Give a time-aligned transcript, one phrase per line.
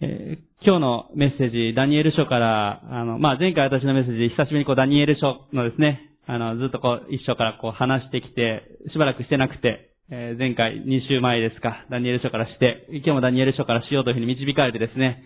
[0.00, 8.62] 今日のメッセージ、ダニエル書から、あの、まあ、前回私のメッセージ、久しぶりにこう、ダニエル書のですね、あの、ずっとこう、一章からこう、話してきて、
[8.92, 15.22] しばらくしてなくて、えー前回2週前ですか、ダニエル書からして、今日もダニエル書からしようというふうに導かれてですね、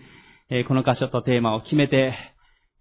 [0.49, 2.13] えーこの箇所とテーマを決めて、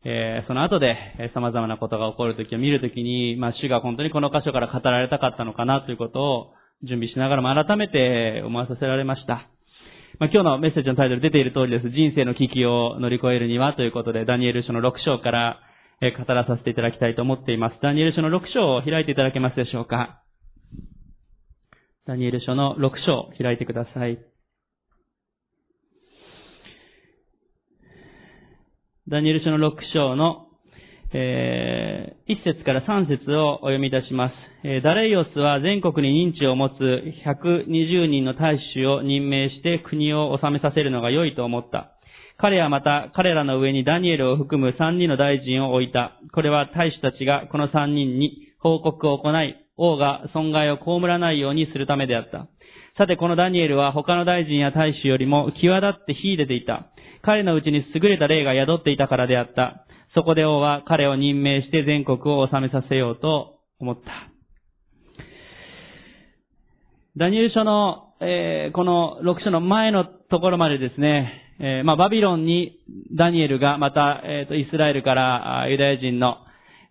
[0.04, 6.52] えその後で、え様々なことが起こるときを見るときに、まあ、主が本当にこの箇所から語られたかったのかなということを
[6.82, 9.50] 準備しながらも改めて思わさせられました。
[10.21, 11.89] まあ、今日のメッセージのタイトル出ている通りです。
[11.89, 15.61] 人生の危機を乗り越えるにはということで、ダニエル書の6章から、
[16.03, 17.77] 語らさせていただきたいと思っています。
[17.81, 20.22] ダニエル書の6章を開いていただけますでしょうか？
[22.07, 24.18] ダニエル書の6章を開いてください。
[29.08, 30.49] ダニエル書の6章の、
[31.13, 34.34] えー、1節から3節をお読みいたします。
[34.62, 36.75] えーダレイオスは全国に認知を持つ
[37.27, 41.92] 120人の大使を任命して国を治めさせるのが良いと思った。
[42.39, 46.12] 彼はまた彼らの上にダニエルを含む3人の大臣を置いた。
[46.33, 52.47] これは大使たちがこの3人に報告を行い、王が損害を被らないようにするためであった。
[52.97, 56.86] さてこのダニエルは他の大臣や大使よりも際立って秀でていた。
[57.22, 59.84] 彼のうちに優れた霊が宿っていたからであった。
[60.14, 64.30] そこで王は彼を任命して全国を治めさせようと思った。
[67.17, 72.78] ダニエル書の、えーこの6章の前のところまでですね、えーまあ、バビロンに
[73.17, 76.36] ダニエルがまた、えーと、イスラエルからユダヤ人の、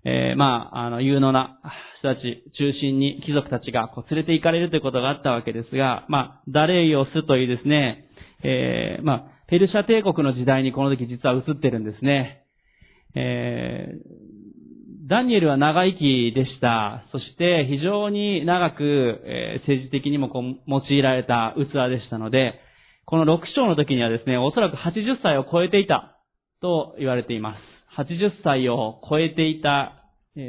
[0.05, 1.59] えまあ、あの、有能な
[1.99, 8.05] 人たち中心に貴族たちがこう連れて行かれるということがあったわけですが、まあ、ダレイオスというですね、
[8.43, 12.43] えまあ、ペルシャ帝国の時代にこの時実は映ってるんですね。
[13.15, 14.29] えー
[15.09, 17.03] ダニエルは長生きでした。
[17.11, 22.59] そして非常に長く、えー政治的にもこう用いられた器でしたので、
[23.05, 26.19] この6章の時にはですね、おそらく80歳を超えていた
[26.61, 28.01] と言われています。
[28.01, 29.93] 80歳を超えていた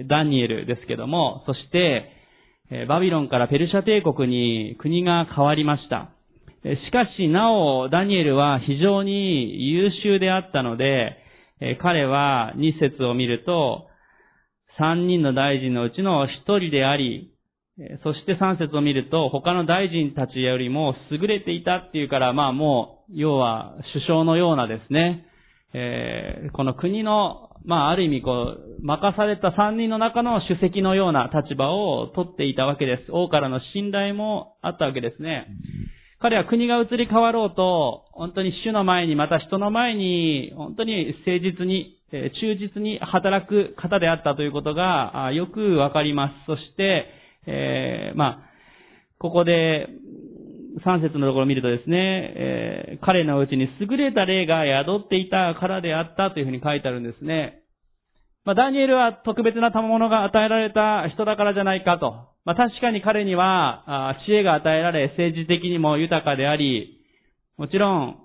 [0.08, 2.10] ダニエルですけども、そして、
[2.87, 6.10] バビロンからペルシャ帝国に国が変わりました。
[6.62, 11.16] しかし、なお、ダニエルは非常に優秀であったので、
[11.60, 13.87] え彼は2節を見ると、
[14.81, 17.32] 3人の大臣のうちの1人であり、
[17.78, 25.26] えそして3節を見ると、他の大臣たちよりも優れていたっていうから、まあもう、要は首相のようなですね、
[25.72, 33.12] えーこの国の、まあある意味こう、任された3人の中の主席のような立場を取っていたわけです。
[33.12, 35.47] 王からの信頼もあったわけですね。
[36.20, 46.34] 彼は国が移り変わろうと、本当に主の前に、また人の前に、本当に誠実に、忠実に働く方であったということが、よくわかります。
[46.47, 47.06] そして、
[47.47, 48.38] えーまあ、
[49.19, 49.88] ここで、
[50.84, 51.97] 3節のところを見るとですね、
[52.37, 57.62] えー彼のうちに優れた霊が宿っていたからであったというふうに書いてあるんですね。
[58.44, 62.30] まあ、ダニエルは特別な賜物が与えられた人だからじゃないかと。
[62.45, 67.01] まあ、確かに彼には、知恵が与えられ、政治的にも豊かであり、
[67.56, 68.17] もちろん、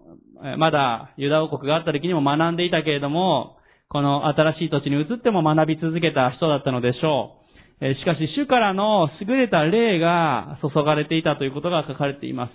[0.58, 3.58] まだユダ王国があった時にも学んでいたけれども、
[3.90, 7.42] この新しい土地に移っても学び続けた人だったのでしょ
[7.82, 7.94] う。
[7.96, 12.52] しかし、主からの優れた霊が注がれていたということが書かれています。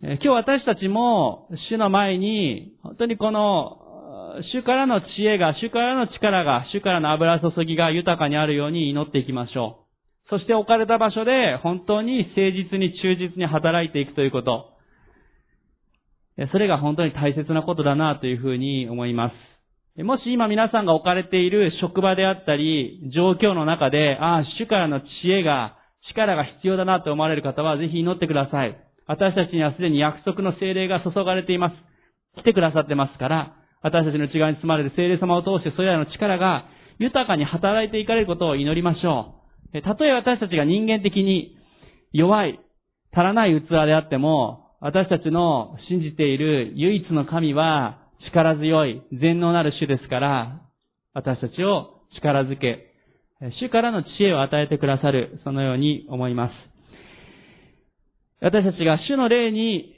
[0.00, 3.78] 今日私たちも、主の前に、本当にこの、
[4.52, 9.87] 主からの知恵が、主からの力が、主からの油注ぎが豊かにあるように祈っていきましょう。
[10.30, 14.70] そして置かれた場所で、本当に誠実に忠実に働いていくということ。
[16.52, 20.04] それが本当に大切なことだなというふうに思います。
[20.04, 25.76] もし今皆さんが置かれている職場であったり、状況の中で、ああ、主からの知恵が、
[26.10, 28.78] 力が必要だなと思われる方は、ぜひ祈ってください。
[29.06, 31.74] 私たちにはすでに約束の精霊が注がれています。
[32.42, 36.66] 来てくださってますから、私たちの内側に包まれる精霊様を通して、それらの力が
[36.98, 39.37] 豊かに働いていかれることを祈りましょう。
[39.82, 41.56] たとえ私たちが人間的に
[42.12, 42.58] 弱い、
[43.12, 50.62] 足らない器であっても、私たちの信じている唯一の神は力強い、全能なる主ですから、
[51.14, 52.94] 私たちを力づけ、
[53.60, 56.52] 主からの知恵を与えてくださる、そのように思います。
[58.40, 59.94] 私たちが主の霊に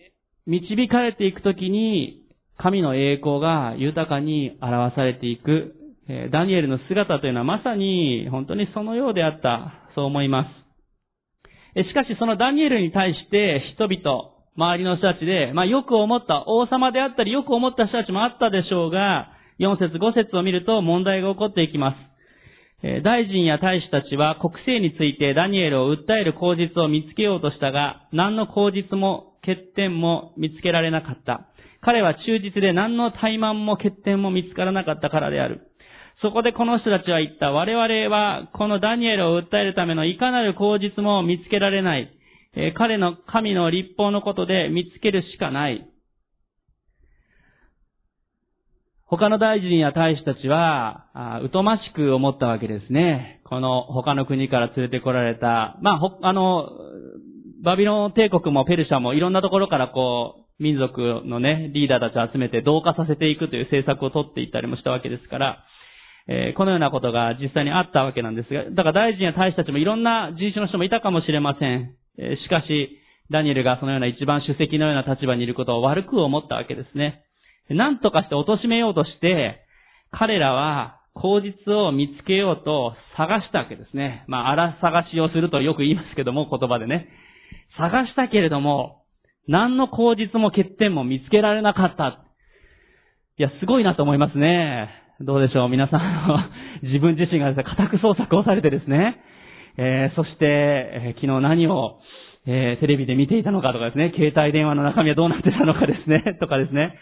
[0.46, 2.22] 導かれていくときに、
[2.58, 5.74] 神の栄光が豊かに表されていく、
[6.12, 10.48] えダニエルの姿というのはまさに本当にそのようであった、そう思います。
[11.76, 19.28] えしかしそのダニエルに対して人々、周りの人たちで、まあよく思った、王様であったりよく思った人たちもあったでしょうが、
[19.60, 21.96] 4節5節を見ると問題が起こっていきます。
[22.82, 31.46] え大臣や大使たちは国政についてダニエルを訴える口実を見つけようとしたが、何の口実も欠点も見つけられなかった。
[31.82, 35.69] 彼は忠実で何の怠慢も欠点も見つからなかったからである。
[36.22, 37.50] そこでこの人たちは言った。
[37.50, 42.10] 我々はこのダニエルを訴えるためのいかなる口実も見つけられない。
[42.54, 45.86] えー、彼の神の立法のことで見つけるしかない。
[49.06, 51.06] 他の大臣や大使たちは、
[51.52, 53.40] 疎ましく思ったわけですね。
[53.44, 56.68] この他の国から連れてこられた、まあ、あの、
[57.64, 65.64] バビロン帝国もペルシャもいろんなところからこう、民族のね、リーダーたちを集めて同化させていくという政策を取っていったりもしたわけですから、
[66.32, 71.96] えー、このようなことが実際にあったわけなんですが、だから大臣や大使たちもいろんな人種の人もいたかもしれません。
[72.18, 72.96] えー、しかし、
[73.32, 77.24] ダニエルがそのような一番主席のような立場にいることを悪く思ったわけですね。
[77.68, 79.60] 何とかして貶めようとして、
[80.12, 84.24] 彼らは口実を見つけようと探したわけですね。
[84.28, 87.08] まあ、荒探しをするとよく言いますけども、言葉でね。
[87.76, 89.02] 探したけれども、
[89.48, 92.24] 何の口実も欠点も見つけられなかった。
[93.38, 94.90] いや、すごいなと思いますね。
[95.22, 96.50] どうでしょう皆さん、
[96.82, 99.20] 自分自身がですね、家宅捜索をされてですね、
[99.76, 101.98] えー、そして、えー、昨日何を、
[102.46, 106.94] えー、テレビで見ていたのかとかですね、携帯電話の中身はどうなってたのかですね、 とかですね、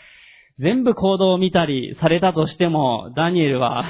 [0.59, 3.85] 全部行動を見たりされたとしても、ダニエルは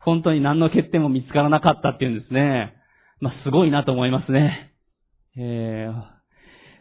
[0.00, 2.72] 本当に何の欠点も見つからなかったっていうんですね。
[3.20, 4.70] まあ、すごいなと思いますね。
[5.36, 6.02] えー、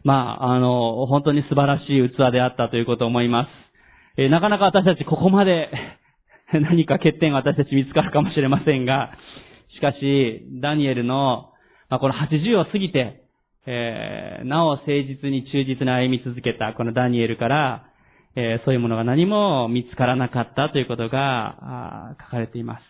[0.06, 3.50] まあ、あの、本当に素晴らしい器であったということを思います。
[4.18, 5.70] えー、なかなか私たちここまで
[6.62, 9.12] 何か欠点が私たち見つかるかもしれませんが、
[9.76, 11.52] しかし、ダニエルの、
[11.90, 13.24] まあ、この80を過ぎて、
[13.68, 17.88] えー、なお誠実に忠実に歩み続けたこのダニエルから、
[18.36, 22.84] えー、そういうものが何も見つからなかったということが書かれています。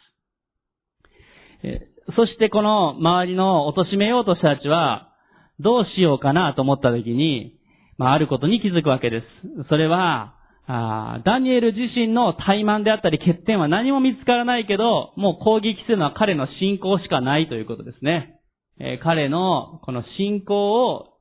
[1.63, 5.11] えー、そしてこの周りの貶めようとした人たちは、
[5.59, 7.57] どうしようかなと思った時に、
[7.97, 9.25] まあ、あることに気づくわけです。
[9.69, 10.35] それは、
[10.67, 18.39] あダニエル自身の怠慢であったり欠点は何も見つからないけど、もう攻撃するのは彼の信仰しかないということですね。
[18.79, 21.19] えー、彼のこの信仰を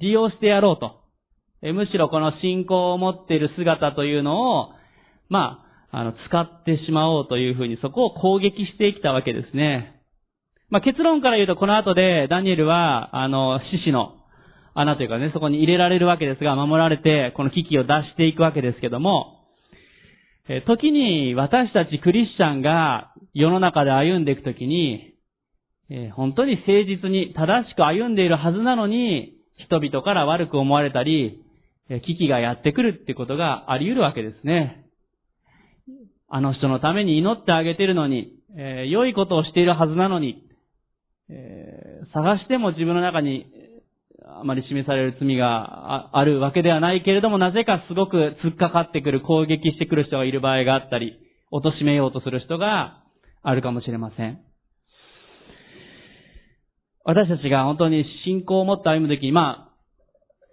[0.00, 1.02] 利用してやろうと。
[1.62, 4.70] えむしろこの信仰を持っている姿というのを、
[5.28, 10.02] まあ、あの、使ってしまおうというふうにそこを攻撃してきたわけですね。
[10.70, 14.16] まあ、結論から言うとこの後でダニエルは、あの、獅子の
[14.74, 19.38] 穴というかね、そこに入れられるわけですが、守られて、この危機を出していくわけですけども、
[20.48, 25.14] え時に私たちクリスチャンが世の中で歩んでいくときに、
[25.90, 31.42] え本当に誠実に正しく歩んでいるはずなのに、人々から悪く思われたり、
[31.88, 34.86] え危機がやってくるってことがあり得るわけですね。
[36.28, 40.42] あの人のために祈ってあげてるのに、え、良いことをしているはずなのに、
[41.28, 43.46] えー、探しても自分の中に
[44.40, 51.18] あまり示される罪があるわけではないけれども、なぜかすごく突っかかってくる、攻撃してくる人がいる場合があったり、
[51.52, 53.02] 貶めようとする人が
[53.42, 54.40] あるかもしれません。
[57.04, 59.72] 私たちが本当に信仰を持って歩むとき、まあ、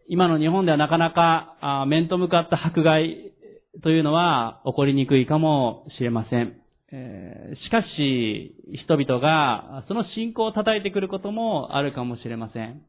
[0.08, 3.32] 今の日本ではなかなか、面と向かった迫害
[3.84, 6.56] というのは起こりにくいかもしれません。
[6.92, 12.82] え、しかし、人々がその信仰を叩いてくることもあるかもしれません。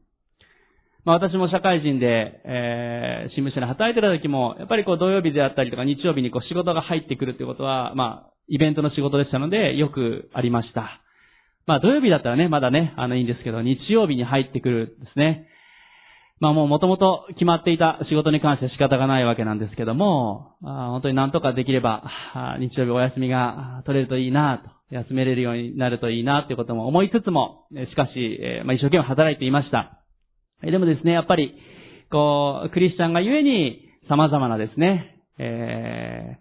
[1.03, 11.01] まあ私も社会人で、えー、新聞社に働いてた時も、やっぱりこう土曜日であったりとか日曜日にこう仕事が入ってくるってことは、まあ、イベントの仕事でしたので、よくありました。
[11.65, 15.47] まあ土曜日だったらね、まだね、あのいいんですけど、日曜日に入ってくるんですね。
[16.39, 22.03] まあもう元々決まっていた仕事に関して仕方がないわけなんですけども、あ本当に何とかできれば、
[22.59, 30.00] 日曜日お休みが取れるといいなと、休めれるようになるといいなということも思いつつも、しかし、まあ、一生懸命働いていました。
[30.63, 31.55] でもですね、やっぱり、
[32.11, 36.37] こう、クリスチャンがゆえに様々なですね、え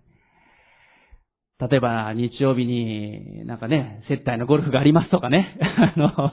[1.61, 5.57] ー、例えば日曜日になんかね、接待のゴルフがありますとかね、
[5.97, 6.33] あの、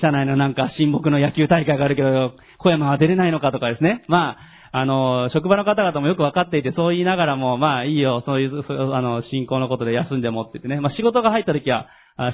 [0.00, 4.04] 社内のなんか親睦の野球大会があるけど、小山は出れないのかとかですね。
[4.08, 4.36] ま
[4.72, 10.80] あ、あの、職場の方々もよくわかっていて、そう言いながらも、まあいいよ、そういう、あの、進行のことで休んでもって言ってね。
[10.80, 11.86] まあ仕事が入った時は、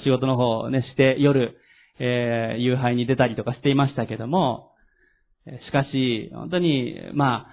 [0.05, 1.57] 仕事の方をね、して、夜、
[2.01, 4.73] えー、夕飯に出たりとかしていましたけども、
[5.47, 7.47] しかし、本当に、ま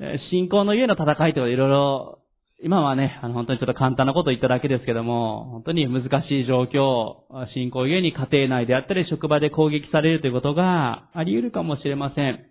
[0.00, 2.22] あ、信仰の家の戦いとかいろいろ
[2.64, 12.46] 今はね、あの、本当にちょっと簡単なこと言っただけですけども、本当に難しい状況、信仰ゆえに家庭内であったり職場で攻撃されるということがあり得るかもしれません。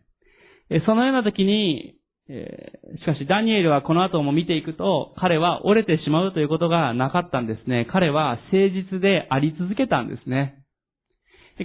[0.86, 1.96] そのような時に、
[2.27, 7.88] しかしダニエルはこの後も見ていくと、彼は折れてしまうということがなかったんですね。
[7.89, 8.58] 彼は誠
[8.91, 10.61] 実であり続けたんですね。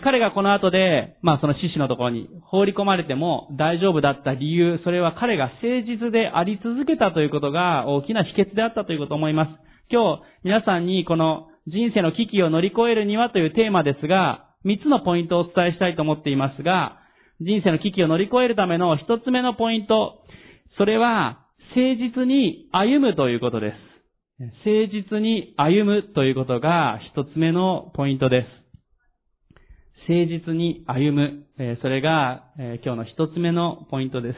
[0.00, 9.48] 彼がこの後で、まあその獅子のところに放り込まれても大丈夫だった理由、それは彼が誠実であり続けたということが大きな秘訣であったということを思います。
[9.90, 16.98] 今日皆さんにこの人生の危機を乗り越えるにはというテーマですが、三つのポイントをお伝えしたいと思っていますが、
[17.40, 20.22] 人生の危機を乗り越えるための一つ目のポイント、
[20.76, 23.86] それは誠実に歩むということです。
[24.38, 28.65] 誠実に歩むということが一つ目のポイントです。
[30.08, 31.46] 誠実に歩む。
[31.82, 32.44] それが
[32.84, 34.36] 今日の一つ目のポイントです。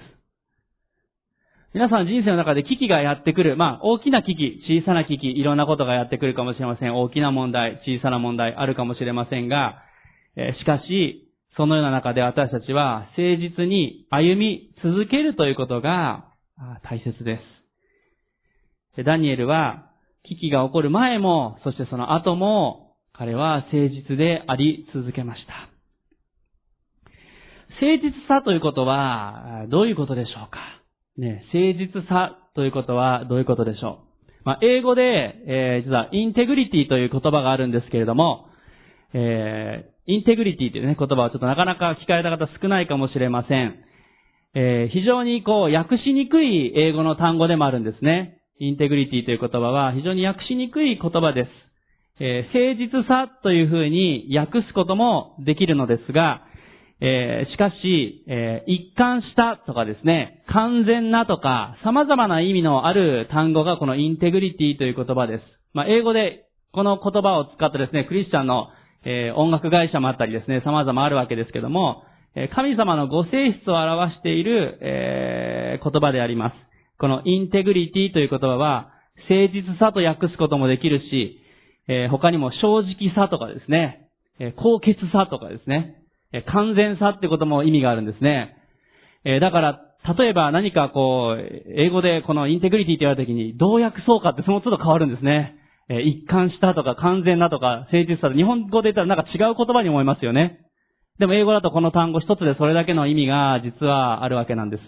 [1.75, 3.54] 皆さん人生の中で危機がやってくる。
[3.58, 6.94] まあ、大きな危機、小さな危機、いろんなことがやってくるかもしれません。
[6.94, 9.82] 大きな問題、小さな問題あるかもしれませんが、
[10.58, 16.32] しかし、そのような中で私たちは誠実に歩み続けるということが
[16.84, 17.40] 大切で
[18.96, 19.04] す。
[19.04, 19.90] ダニエルは
[20.25, 22.88] 危機が起こる前も、そしてその後も、
[23.18, 25.68] 彼は誠実であり続けました。
[27.82, 30.60] 誠実さということは、どういうことでしょうか？
[31.16, 34.42] ね、誠実さということはどういうことでしょう？
[34.44, 35.02] まあ、英語で、
[35.48, 38.46] えー、実は integrity という言葉があるんですけれども、
[39.12, 43.75] えー、 integrity というね、言葉はちょっとなかなか聞かれた方少ないかもしれません。
[44.54, 48.38] えー、非常にこう、訳しにくい英語の単語でもあるんですね。
[48.61, 51.67] integrity という言葉は非常に訳しにくい言葉です。
[52.20, 56.42] えー、誠実さというふうに訳すこともできるのですが、
[57.00, 65.42] えー、しかし、えー、一貫したとかですね、完全なとか、様々な意味のある単語がこのインテグリティという言葉です。
[65.75, 68.68] まあ、英語でこの言葉を使ってですね、クリスチャンの、
[69.04, 72.02] えー、音楽会社もあったりですね、様々あるわけですけども、
[72.34, 76.54] え神様のご性質を表している、え、言葉であります。
[76.98, 78.90] このインテグリティという言葉は、
[79.30, 81.40] 誠実さと訳すこともできるし、
[81.88, 85.97] えー、他にも正直さとかですね、えー、高潔さとかですね、
[86.33, 88.54] えー、完全さってことも意味があるんですね。
[89.25, 89.80] えだから、
[90.16, 91.42] 例えば何かこう、
[91.76, 95.57] 英語でこのインテグリティって言われた時に、どう訳そうかってその都度変わるんですね。
[95.88, 100.61] え一貫したとか完全なとか誠実さと日本語で言ったらなんか違う言葉に思いますよね。
[101.18, 104.83] でも英語だとこの単語一つでそれだけの意味が実はあるわけなんです。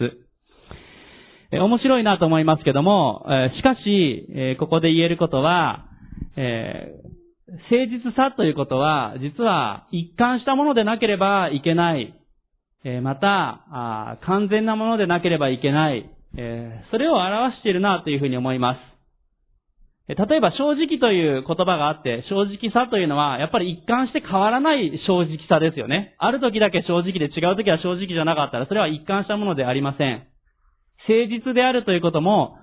[1.52, 5.87] え面白いなと思いますけども、えしかし、えここで言えることは、
[6.37, 6.95] え
[7.71, 12.15] 誠実さということは、実は一貫したものでなければいけない。
[12.85, 16.09] えまた完全なものでなければいけない。
[16.37, 18.91] えそれを表しているなというふうに思います。
[20.15, 26.17] 例えば正直という言葉があって、正直さというのは、やっぱり一貫して変わらない正直さですよね。
[26.19, 30.27] ある時だけ正直で違う時は正直じゃなかったら、それは一貫したものでありません。
[31.09, 32.57] 誠実であるということも、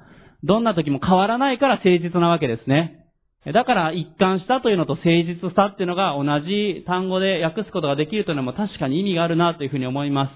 [0.44, 3.07] どんな時も変わらないから誠実なわけですね。
[3.46, 10.30] だから一貫したというのと誠実さっていうのが同じ単語で訳すことができるというのも確かに意味があるなというふうに思いま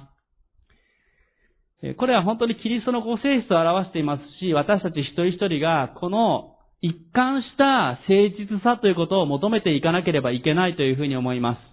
[1.81, 1.95] す。
[1.97, 11.71] これは本当にキリストのご性質を表していますし、私たち一人一人がこの一貫した誠実さということを求めていかなければいけないというふうに思います。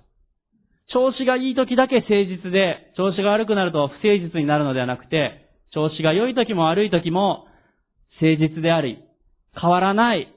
[0.93, 7.47] 調子がいい時だけ誠実で、調子が悪くなると不誠実になるのではなくて、調子が良い時も悪い時も
[8.21, 8.99] 誠実であり、
[9.61, 10.35] 変わらない、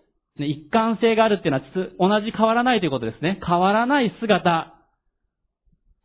[0.48, 3.40] 一貫性があるっていうのは同じ変わらないということですね。
[3.46, 4.74] 変わらない姿。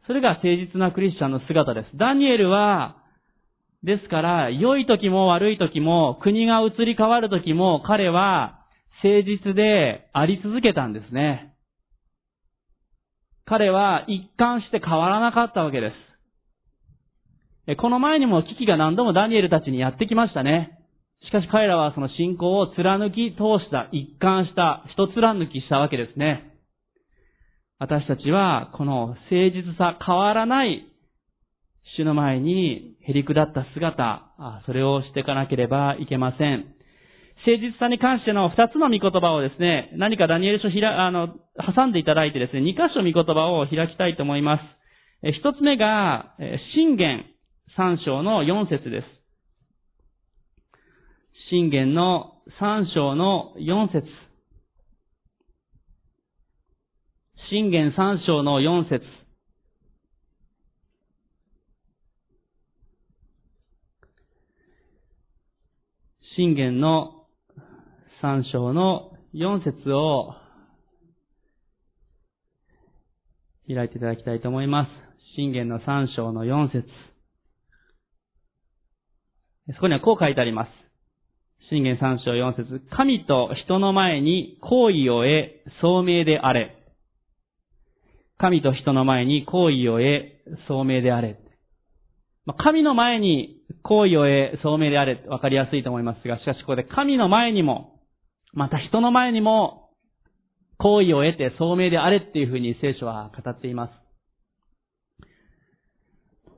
[0.06, 1.96] それが誠実なクリスチャンの姿です。
[1.96, 2.96] ダニエルは、
[3.82, 8.60] ですから、良い時も悪い時も、国が移り変わる時も、彼は
[9.02, 11.54] 誠実であり続けたんですね。
[13.44, 15.92] 彼は一貫して変わらなかったわけで
[17.66, 17.76] す。
[17.76, 20.75] この前にも危機が何度もダニエルたちにやってきましたね。
[21.24, 26.52] しかし彼らはその信仰を貫き通した、一貫した、一貫きしたわけですね。
[27.78, 30.86] 私たちはこの誠実さ、変わらない
[31.96, 34.22] 主の前にへり下った姿、
[34.66, 36.76] それをしていかなければいけません。
[37.44, 41.28] 誠実さに関しての二つの御言葉をですね、何かダニエル書ひら、あの、
[41.74, 44.58] 挟んでいただいてですね、二箇所御言葉を開きたいと思いま
[45.22, 45.32] す。
[45.32, 46.34] 一つ目が、
[46.74, 47.24] 信玄
[47.76, 49.15] 3章の4節です。
[51.48, 54.08] 信玄の3章の4節
[57.48, 59.04] 信玄3章の4節
[66.36, 67.26] 信玄の
[68.24, 70.34] 3章の4節を
[73.68, 74.88] 開いていただきたいと思います。
[75.36, 76.88] 信玄の3章の4節
[79.74, 80.85] そこにはこう書いてあります。
[81.68, 86.76] 信玄三章四節神と人の前に行為を得、聡明であれ。
[88.38, 91.40] 神と人の前に行為を得、聡明であれ。
[92.58, 97.98] 神の前に行為を得、聡明であれ、わかりやすいと思いますが、しかしここで神の前にも、
[98.52, 99.90] また人の前にも、
[100.78, 104.05] 行為を得て聡明であれっていうふうに聖書は語っています。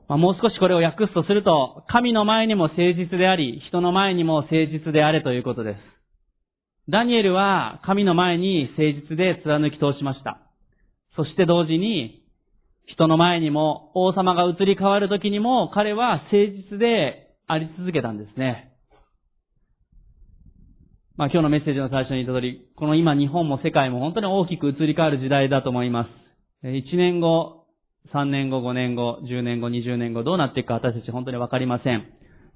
[0.09, 5.79] まあ、もう少しこれを訳すとすると、神の前にも誠実であり、人の前にも誠実であれということです。
[6.91, 10.39] ダニエルは神の前に誠実で貫き通しました。
[11.15, 12.23] そして同時に、
[12.87, 16.37] 人の前にも王様が移り変わる時にも彼は誠
[16.71, 18.73] 実であり続けたんですね。
[21.17, 26.07] まあ今日のメッセージの最初に言った通り、この今日本も世界も本当に大きく移り変わる時代だと思いま
[26.63, 26.67] す。
[26.67, 27.58] 1年後、
[28.13, 32.05] 3年後、5年後、10年後、20年後、どうなっていくか私たち本当にわかりません。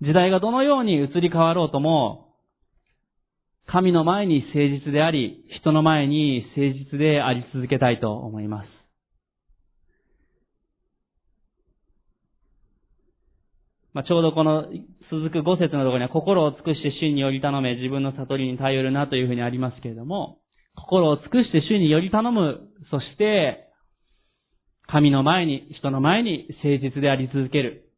[0.02, 2.34] 時代がどのように移り変わろうとも、
[3.68, 8.68] 神の前に誠実であり、人の前に誠実であり続けたいと思います。
[13.94, 14.66] まあ、ちょうどこの
[15.12, 20.40] 続く五節のところには心を尽くして主により頼め、自分の悟りに頼るなというふうにありますけれども、
[20.76, 23.70] 心を尽くして主により頼む、そして
[24.88, 27.90] 神の前に、人の前に誠実であり続ける。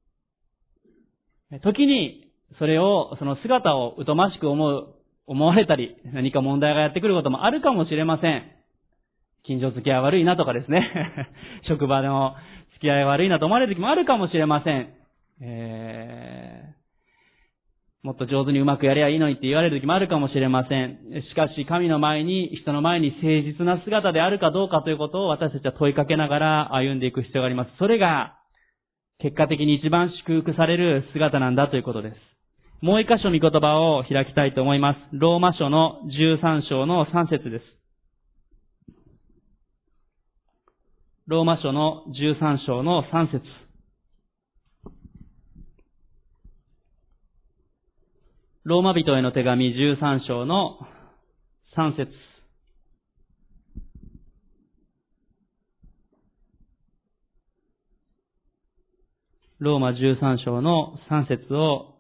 [1.63, 4.95] 時に、それを、その姿を疎ましく思う、
[5.27, 8.43] 思われたり、何か問題がやってくることもあるかもしれません。
[9.43, 11.29] 近所付き合い悪いなとかですね。
[11.67, 12.35] 職場の
[12.73, 14.89] 付き合い悪いなと思われる時もあるかもしれません。
[15.41, 16.75] え
[18.05, 20.99] もっと上手にうまくやりゃいいのにって言われる時もあるかもしれません。
[21.27, 27.71] しかし、神の前に、人の前に誠実な姿であるかどうかということを私たちは問いかけながら歩んでいく必要があります。
[27.79, 28.37] それが、
[29.17, 32.15] 結果的に一番祝福される姿なんだということです。
[32.79, 34.97] もう一箇所見言葉を開きたいと思います。
[35.13, 37.63] ローマ書の13章の3節です。
[41.25, 43.64] ローマ書の13章の3節
[48.65, 50.79] ローマ人への手紙13章の
[51.77, 52.11] 3節
[59.59, 61.93] ローマ13章の3節を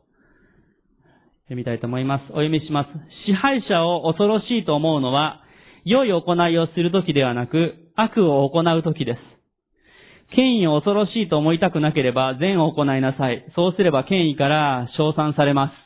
[1.43, 2.23] 読みたいと思います。
[2.23, 2.89] お読みします。
[3.27, 5.43] 支配者を恐ろしいと思うのは、
[5.83, 10.35] 良い行いをするときではなく、悪を行うときです。
[10.35, 13.45] 権威を恐ろしいと思いたくなければ善を行いなさい。
[13.55, 15.84] そうすれば権威から称賛されます。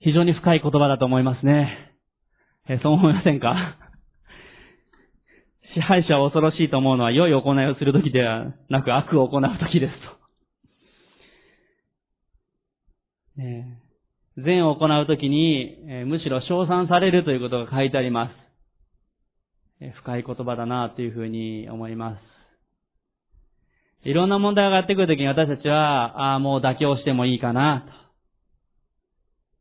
[0.00, 1.92] 非常に深い言葉だと思いますね。
[2.68, 3.76] えそう思いませんか？
[5.74, 10.16] 支配者を恐ろしいと思うのは良い行いをするときではなく悪を行うときですと。
[13.42, 13.78] ね、
[14.38, 18.32] 善を行うときに、えむしろ称賛されるということが書いてあります。
[19.80, 22.20] え深い言葉だなというふうに思います。
[24.08, 28.05] いろんな問題がやってくるときに私たちは、ああ、もう妥協してもいいかなと。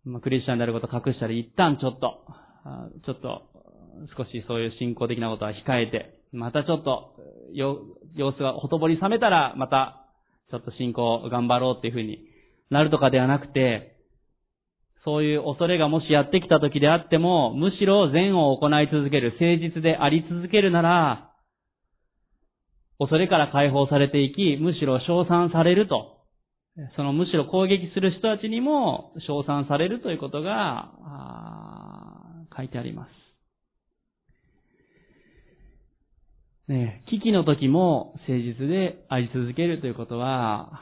[0.06, 2.20] まあ、クリスチャンであることを隠したり、一旦ちょっと、
[3.06, 3.41] ちょっと、
[4.18, 7.15] 少しそういう信仰的なことは控えて、またちょっと、
[7.54, 10.06] 様子がほとぼり冷めたら、また、
[10.52, 12.20] ちょっと信仰を頑張ろうっていうふうに
[12.70, 13.96] なるとかではなくて、
[15.06, 21.32] そういう恐れがもしやってきた時であっても、むしろ善を行い続ける、誠実であり続けるなら、
[23.00, 26.14] 恐れから解放されていき、むしろ称賛されると。
[26.96, 30.92] そのむしろ攻撃する人たちにも称賛されるということが
[32.56, 33.10] 書いてあります。
[36.68, 40.82] ね、危機の時も誠実であり続けるということは、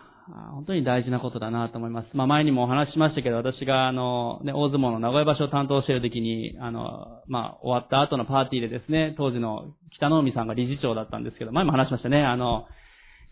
[0.54, 2.08] 本当に大事なことだなと思います。
[2.14, 12.66] まあ前にもお話ししましたけど、私があの、ね、大相撲の名古屋場所を担当している時に、あの、まあ終わった後のパーティーでですね、当時の北野海さんが理事長だったんですけど、前も話しましたね、あの、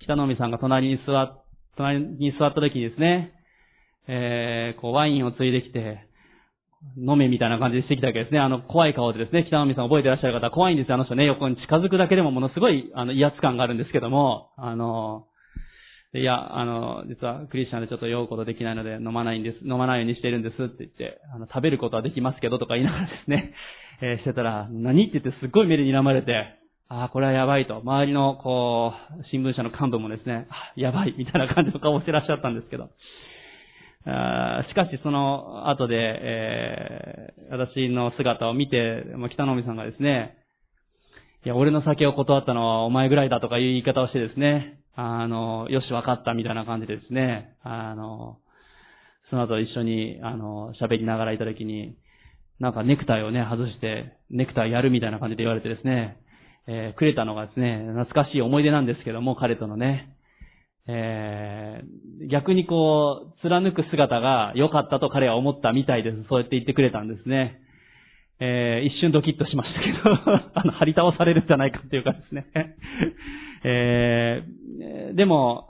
[0.01, 1.41] 北野海さんが隣に座っ
[1.81, 3.33] 隣に座った時にですね、
[4.07, 6.07] えー、こう、ワインをついできて、
[6.97, 8.39] 飲めみたいな感じでしてきたわけですね。
[8.39, 11.25] あの、怖い顔でですね、北野さん覚えてらっしゃる方、怖いんですよ、あの人ね。
[11.25, 15.27] 横に近づくだけでもものすごい、あの、威圧感があるんですけども、あの、
[16.13, 23.53] いや、あの、実はクリスチャンでちょっと酔うことできないので飲まないんです、飲まないようにしてるんですって言って、あの、食べることはできますけどとか言いながらですね、
[24.01, 26.60] えー、してたら、何って言ってすっごい目で睨まれて、
[26.93, 27.77] ああ、これはやばいと。
[27.77, 32.89] 周りの、こう、新聞社の幹部もですね、やばい、みたいな感じの顔をしてらっしゃったんですけど。
[34.05, 40.35] あしかし、その後で、えー、私の姿を見て、北野美さんがですね、
[41.45, 48.39] いや、俺の酒を断ったのはお前ぐらいだとかいう言い方をしてですね、あの、よし、わかったみたいな感じでですね、あの、
[49.29, 51.95] その後一緒に、あの、喋りながらいた時に、
[52.59, 56.17] なんかネクタイをね、外して、ネクタイやるみたいな感じで言われてですね、
[56.67, 60.15] えー、くれたのがですね、懐かしい思い出なんですけども、彼とのね、
[60.87, 66.17] えー、逆にこう、貫く姿が良かったと彼は思ったみたいです。
[66.29, 67.59] そうやって言ってくれたんですね。
[68.39, 72.45] えー、一瞬ドキッとしましたけど、 あの、張り倒されるんじゃないかっていうかですね。
[73.63, 75.67] えー、でも、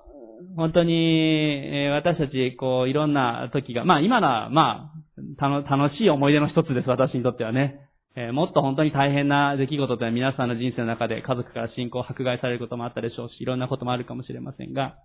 [0.56, 4.92] 本当に、え私たち、こう、いろんな時が、まあ今のは、ま
[5.38, 7.80] あ、楽しい思い出の一つです、私にとってはね。
[8.16, 14.98] えー、もっと本当に大変な出来事というのは皆さんの人生の中で家族から信仰を迫害されることもあったでしょうし、いろんなこともあるかもしれませんが、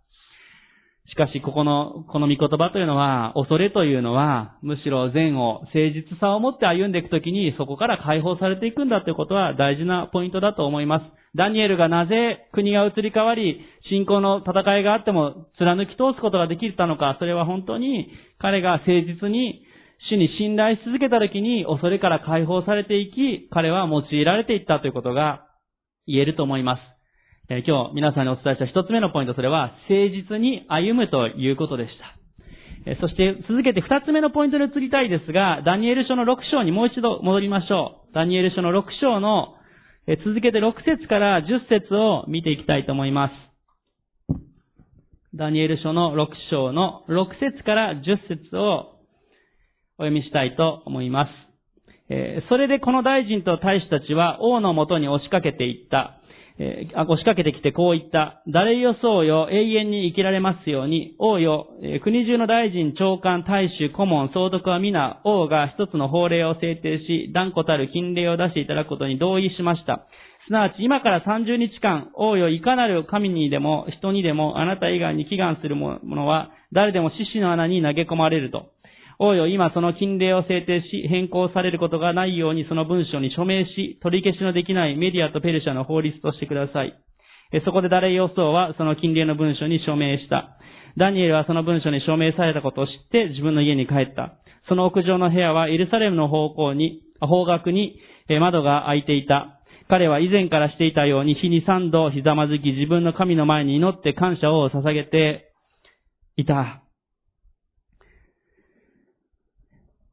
[1.09, 11.05] しかし、ここの、この御言葉というのは、恐れというのは、むしろ善を、誠実さを持って歩んでいくときに、そこから解放されていくんだということは大事なポイントだと思います。
[11.37, 19.63] ダニエルがなぜ国が移り変わり、信仰の戦いがあっても貫き通すことができたのか、それは本当に彼が誠実に
[20.09, 25.47] 主に信頼し続けたときに、恐れから解放されていき、彼は用いられていったということが
[26.07, 26.81] 言えると思います。
[27.49, 32.91] え今日皆さんにお伝えした一つ目のポイント、それは誠実に歩むということでした。
[32.91, 38.15] えそして続けて二つ目のポイントに移りたいですが、ダニエル書の6章にもう一度戻りましょう。
[38.15, 39.55] ダニエル書の6章の、
[40.09, 43.33] え続けて6節から10節を見ていきたいと思います。
[45.35, 48.96] ダニエル書の6章の6節から10節を
[49.99, 51.31] お読みしたいと思います。
[52.09, 56.21] えそれでこの大臣と大使たちは王のもとに押しかけていった。
[56.59, 58.43] えー、押しかけてきてこう言った。
[58.49, 70.07] 誰よそうよ、永遠に生きられますように、王よ、えー、国中の大臣、長官、大衆、顧問、総督は皆、王が一つの法令を制定し、断固たる禁令を出していただくことに同意しました。
[70.47, 78.71] すなわち今から30日間、王よいかなる神にでも人にでもあなた以外に祈願するものは誰でも獅子の穴に投げ込まれると。
[79.19, 86.95] 王よ、今その禁令を制定し、変更されることがないようにその文書に署名し、取り消しのできないメディアとペルシャの法律としてください。
[87.65, 90.59] そこで誰予想はその禁令の文書に署名した。
[90.99, 94.35] ダニエルはその文書に署名されたことを知って自分の家に帰った。
[94.69, 99.61] その屋上の部屋はエルサレムの方向に、方角に窓が開いていた。
[99.89, 105.53] 彼は以前からしていたように日に三度ひざまずき自分の神の前に祈って感謝を捧げて
[106.37, 106.86] いた。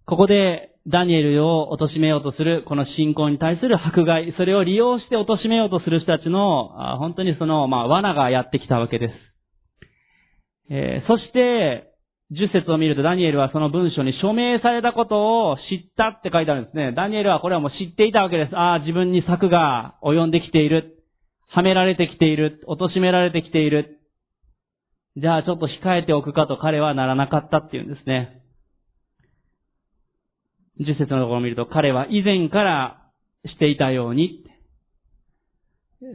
[0.05, 9.13] ここでダニエルを貶めようとする、この信仰に対する迫害、それを利用して貶めようとする人たちの、本当にその、まあ、罠がやってきたわけです。
[10.69, 11.93] えー、そして、
[12.31, 16.91] 十節を見るとダニエルはその文書に署名されたことを知ったって書いてあるんですね。
[16.93, 18.57] ダニエルはこれはもう知っていたわけです。
[18.57, 21.03] ああ、自分に策が及んできている。
[21.47, 22.63] はめられてきている。
[22.67, 23.99] 貶められてきている。
[25.15, 28.42] じゃあちょっと控えておくかと彼はならなかったっていうんですね。
[30.79, 33.11] 十節のところを見ると、彼は以前から
[33.45, 34.43] していたように、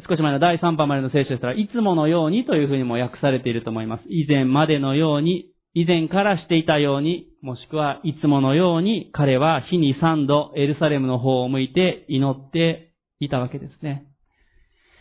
[0.09, 4.05] 少し前の第3番までの聖書でしたら、いつものようにというふうにも訳されていると思います。
[4.09, 14.05] 以前までのように、以前からしていたように、もしくはいつものように、彼は日に三度エルサレムの方を向いて祈っていたわけですね。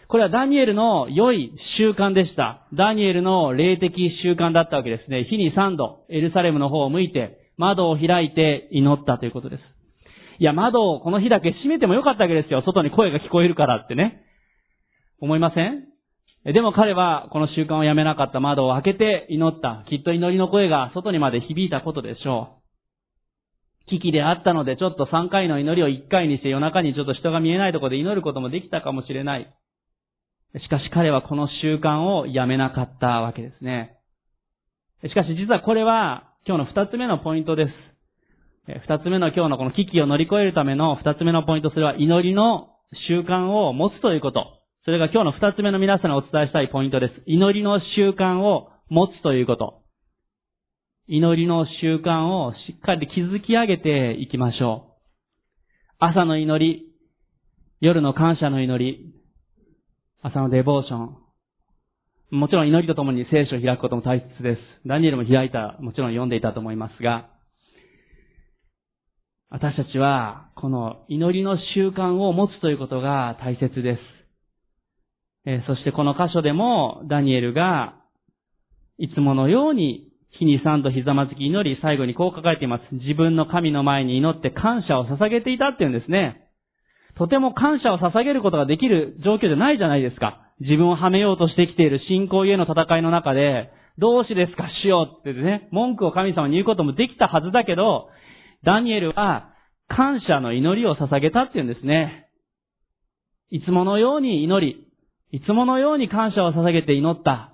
[0.07, 2.65] これはダニエルの良い習慣でした。
[2.73, 5.25] ダニエルの霊的習慣だったわけですね。
[5.29, 9.61] 日に三度エルサレムの方を向いて窓を開いて祈ったということです。
[10.39, 12.61] いや、窓をこの日だけ閉めてもよかったわけですよ。
[12.65, 14.23] 外に声が聞こえるからってね。
[15.19, 15.83] 思いません？
[16.45, 19.83] でも彼はこの習慣をやめなかった窓を開けて祈った。
[19.89, 22.59] きっと祈りの声が外にまで響いたことでしょ
[23.87, 23.89] う。
[23.89, 29.53] 危機であったのでちょっと3回の祈りを1回にして夜中にちょっと人が見えないところで祈ることもできたかもしれない。
[30.61, 33.97] しかし彼はこの習慣をやめなかったわけですね。
[35.03, 37.71] しかし実はこれは今日の二つ目のポイントです。
[38.87, 42.69] 二つ目の今日のこの危機を乗り越えるための二つ目のポイント、それは祈りの
[43.09, 44.61] 習慣を持つということ。
[44.85, 47.13] それが今日の二つ目の皆さんにお伝えしたいポイントです。
[47.25, 49.81] 祈りの習慣を持つということ。
[51.09, 55.03] 祈りの習慣をしっかり築き上げていきましょう。
[55.99, 56.85] 朝の祈り、
[57.81, 59.13] 夜の感謝の祈り、
[60.21, 61.17] 朝のデボーション、
[62.29, 64.59] もちろん祈りとともに聖書を開くことも大切です。
[64.85, 67.29] ダニエルも開いた、もちろん読んでいたと思いますが、
[69.49, 74.01] 私たちは、この祈りの習慣を持つということが大切です。
[75.49, 77.95] えそしてこの箇所でも、ダニエルが、
[78.97, 82.95] いつものように、日に三度ひざまずき祈り、最後にこう書かれています。
[82.95, 86.43] 自分の神の前に祈って感謝を捧げていたっていうんですね。
[87.15, 90.46] とても感謝を捧げることができる状況じゃないじゃないですか。
[90.59, 98.09] 自分をはめようとしてきている信仰への戦いの中で、どうしですか、しようってね、文句を神様に言うこともできたはずだけど、
[98.63, 99.53] ダニエルは
[99.87, 102.27] 感謝の祈りを捧げたっていうんですね。
[103.49, 104.87] いつものように祈り、
[105.31, 107.53] いつものように感謝を捧げて祈った。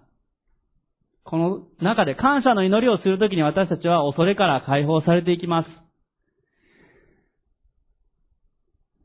[1.24, 5.70] この中で感謝の祈りをするときに私たちは恐れから解放されていきます。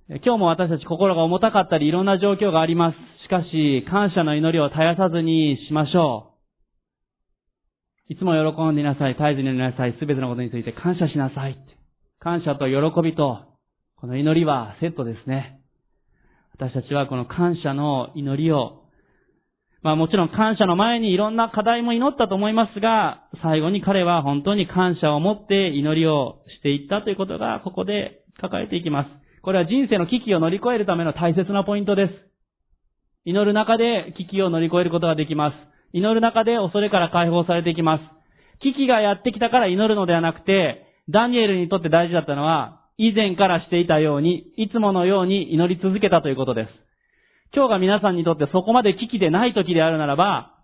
[0.08, 2.96] 今日も私たち心が重たかったりいろんな状況があります。
[3.28, 6.32] しかし、感謝の祈りを絶やさずにしましょ
[8.08, 8.14] う。
[8.14, 11.58] いつも喜んでいなさい、絶えずにいなさい、すべてのことについて感謝しなさい。
[12.20, 13.40] 感謝と喜びと、
[13.96, 15.60] この祈りはセットですね。
[16.54, 18.84] 私たちはこの感謝の祈りを、
[19.82, 29.10] まあもちろん感謝の前にいろんな課題も祈ったと思いますが、最後に彼は本当に感謝を持って祈りをしていったということがここで書かれていきます。
[29.42, 32.28] これは人生の危機を乗り越えるための大切なポイントです。
[33.28, 35.54] 祈る中で危機を乗り越えることができます。
[35.92, 38.02] 祈る中で恐れから解放されていきます。
[38.62, 46.68] 危機がやってきたから祈るのではなくて、ダニエルにとって大事だったのは、以前からしていたように、いつものように祈り続けたということです。
[47.54, 50.54] 今日が皆さんにとってそこまで危機でない時であるならば、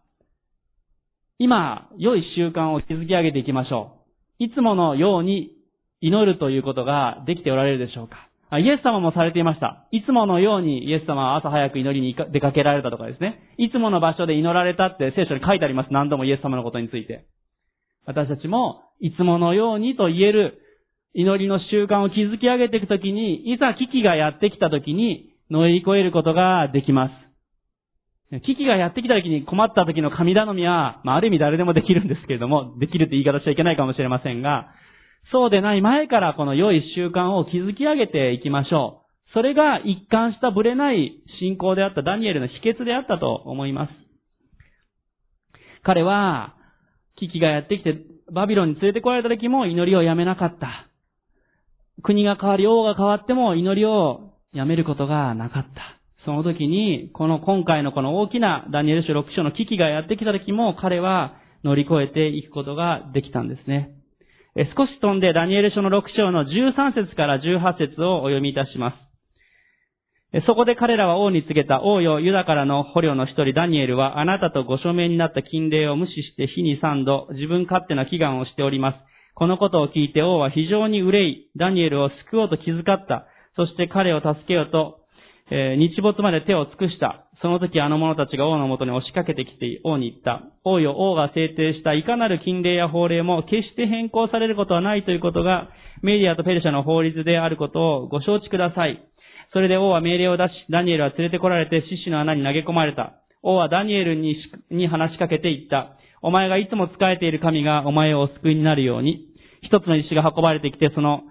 [1.39, 3.99] 今、良い習慣を築き上げていきましょ
[4.41, 4.45] う。
[4.45, 5.51] いつものように
[6.01, 9.87] 祈るということができておられるでしょうかイエス様もされていました。
[9.91, 13.55] いつものようにイエス様は朝早く祈りに出かけられたとかですね。
[13.59, 15.93] いつもの場所で祈られたって聖書に書いてあります。
[15.93, 17.25] 何度もイエス様のことについて。
[18.07, 20.59] 私たちも、いつものようにと言える
[21.15, 27.25] 祈りの習慣を築き上げていくときに、いざ危機がやってきたときに乗り越えることができます。
[28.43, 34.71] 危機がやってきたときに困ったときの神頼みは、まあ、ある意味誰でもできるんですけれども、できるって言い方しちゃいけないかもしれませんが、
[35.33, 39.05] そうでない前からこの良い習慣を築き上げていきましょう。
[39.33, 43.91] それが一貫したぶれない信仰であったダニエルの秘訣であったと思います。
[45.83, 46.55] 彼は、
[47.17, 47.95] 危機がやってきて
[48.33, 50.89] バビロンに連れてこられた時も祈りをやめなかった。
[52.03, 56.01] 国が変わり王が変わっても祈りをやめることがなかった。
[56.25, 63.91] その時に、この今回のこの大きなダニエル書6章の危機がやってきた時も彼は乗り越えていくことができたんですね。
[64.77, 69.05] 少し飛んでダニエル書の6章の13節から18節をお読みいたします。
[70.47, 78.99] そこで彼らは王に告げた王よユダからの捕虜の一人ダニエルはあなたとご署名になった禁令を無視して日に三度自分勝手な祈願をしております。
[79.37, 83.27] このことを聞いて王は非常に憂い、ダニエルを救おうと気遣った。
[83.57, 85.01] そして彼を助けようと、
[85.51, 87.24] えー、日没まで手を尽くした。
[87.45, 90.49] その時あの者たちが王のもとに押しかけてきて王に言った。
[90.65, 95.69] 王よ、王が制定したいかなる禁令や法令も決して変更されることはないということが、
[96.01, 98.99] メディアとペルシャの法律であることをご承知ください。
[99.53, 103.13] それで王は命令を出し、ダニエルは連れてこられて獅子の穴に投げ込まれた。
[103.43, 104.39] 王はダニエルに
[104.71, 105.99] に話しかけて言った。
[106.23, 109.29] お前がいつも仕えている神がお前をお救いになるように、
[109.61, 111.25] 一つの石が運ばれてきてその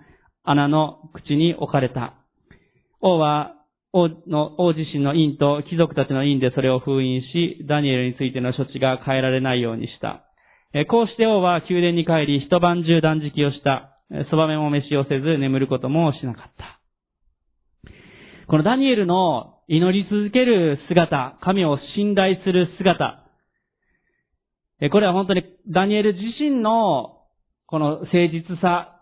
[0.44, 2.14] 穴の口に置かれた。
[3.02, 3.56] 王は
[3.94, 10.26] 王の、王自身の院と貴族たちの院でそれを封印し、ダニエルについての処置が変えられないようにした。
[10.90, 14.00] こうして王は宮殿に帰り、一晩中断食をした。
[14.32, 16.80] そばめも飯をせず眠ることもしなかった。
[18.48, 23.24] このダニエルの祈り続ける姿、神を信頼する姿、
[24.92, 27.22] これは本当にダニエル自身の
[27.68, 28.93] この誠実さ、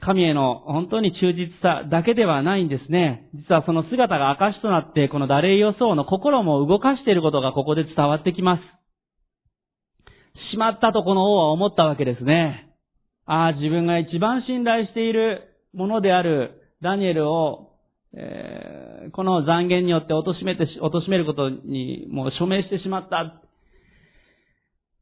[0.00, 3.28] 神への本当に忠実さだけではないんですね。
[3.34, 8.62] 実はその姿が証となって、このダレイ予想の心も動かしていることがここで伝わってきます。
[10.52, 12.68] しまったとこの王は思ったわけですね。
[13.26, 15.42] ああ、自分が一番信頼している
[15.74, 17.72] ものであるダニエルを、
[18.16, 23.42] えー、この残言によって貶めて、貶めることにもう署名してしまった。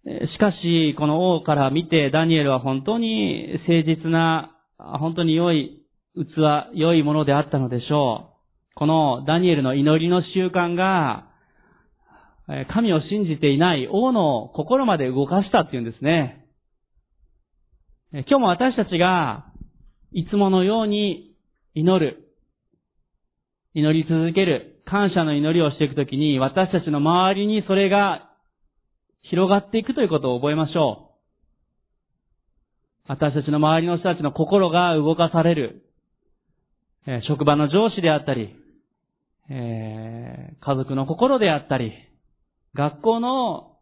[0.06, 5.82] しかし、この王から見てダニエルは本当に誠実な本当に良い
[6.14, 8.36] 器、良いものであったのでしょう。
[8.74, 11.28] このダニエルの祈りの習慣が、
[12.72, 16.44] 神を信じていない王の心まで動かしたっていうんですね。
[18.12, 19.46] 今日も私たちが、
[20.12, 21.34] いつものように
[21.74, 22.28] 祈る、
[23.74, 28.30] 祈り続ける、感謝の祈りをしていくときに、私たちの周りにそれが
[29.22, 31.05] 広がっていくということを覚えましょう。
[33.08, 35.82] 私たちの周りの人たちの心が動かされる、
[37.06, 38.54] え職場の上司であったり、
[39.48, 41.92] え、家族の心であったり、
[42.74, 43.76] 学校の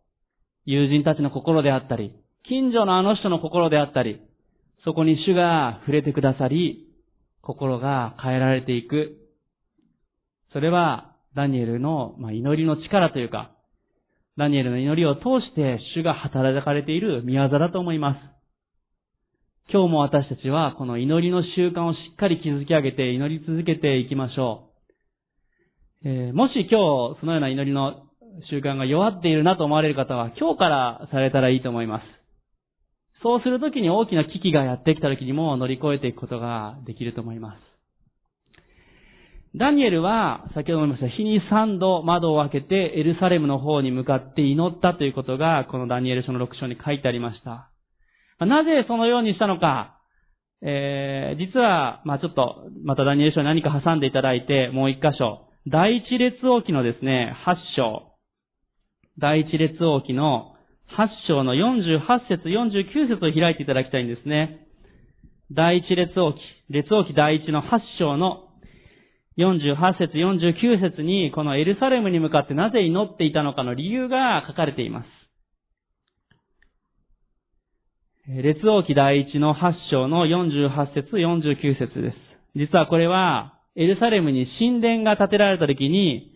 [0.67, 2.15] 友人たちの心であったり、
[2.47, 4.21] 近所のあの人の心であったり、
[4.85, 6.87] そこに主が触れてくださり、
[7.41, 9.17] 心が変えられていく。
[10.53, 13.51] それは、ダニエルの、ま祈りの力というか、
[14.37, 18.34] ダニエルの祈りを通して主が働かれている見業だと思います。
[19.73, 24.71] 今日も私たちはこの祈りの習慣をしっかり築き上げて祈り続けていきましょ
[26.05, 28.03] えー、もし今日そのような祈りの
[28.51, 32.05] 習慣が弱っているなと思われる方は今日からされたらいいと思います。
[33.23, 37.75] そうするときに大きな危機がやってきたときにも乗り越えていくことができると思います。
[39.57, 47.71] ダニエルは、先ほども言いました、日に三度窓を開けてエルサレムの方に向かって祈ったということが、このダニエル書の6章に書いてありました。
[48.41, 49.99] なぜそのようにしたのか、
[50.63, 58.15] えー、実は、まあちょっと、またダニエル書に何か挟んでいただいて、もう一箇所、第一列王記のですね、8章、
[59.19, 60.55] 第一列王記の
[60.97, 64.67] 8章の48節、49節を開いていただきたいんですね。
[65.53, 66.39] 第一列王記、
[66.71, 68.49] 列王記第一の8章の
[69.39, 75.07] 48節、49節に、このエルサレムに向かってなぜ祈っていたのかの理由が書かれています。
[78.27, 82.17] 列王記第一の8章の48節、49節です。
[82.57, 86.33] 実はこれは、エルサレムに神殿が建てられた時に、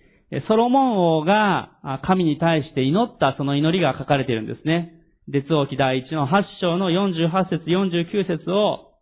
[0.48, 1.70] ソロモン王が
[2.02, 4.92] 神に対して祈ったその祈りが書かれているんですね。
[5.28, 8.92] 列王記第一の8章の48節、49節を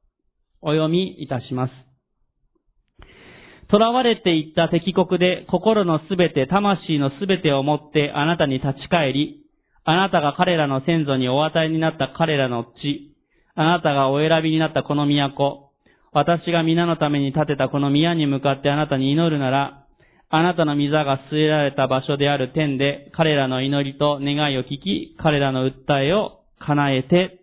[0.63, 1.73] お読みいたします。
[3.69, 9.46] 囚われていった敵国で心のすべて、魂のすべてを持ってあなたに立ち返り、
[9.89, 13.15] あなたが彼らの先祖にお与えになった彼らの地、
[13.55, 15.71] あなたがお選びになったこの都、
[16.13, 19.87] 私が皆のために建てたこの宮に向かってあなたに祈るなら、
[20.29, 27.43] あなたの御座が据えられた場所である天で彼らの祈りと願いを聞き、彼らの訴えを叶えて、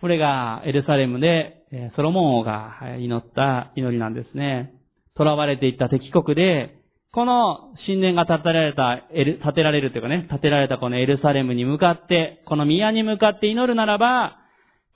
[0.00, 1.62] これがエルサレムで
[1.94, 4.74] ソロモン王が祈った祈りなんですね。
[5.16, 6.80] 囚われていった敵国で、
[7.14, 14.38] この神殿が建てられた、建てられるというかね、建てられたこのエルサレムに向かって、この宮に向かって祈るならば、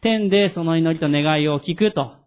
[0.02, 2.18] 天でその祈りと願いを聞くと。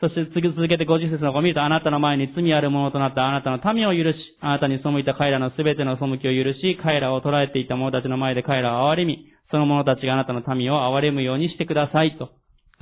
[0.00, 12.28] そして続けて50節の子を見ると、あなたの前に罪あるものとなったあなたの民を許し、あなたに背いた彼らのすべての背きを許し、彼らを捕らえていた者たちの前で彼らを憐れみ、その者たちがあなたの民を憐れむようにしてくださいと。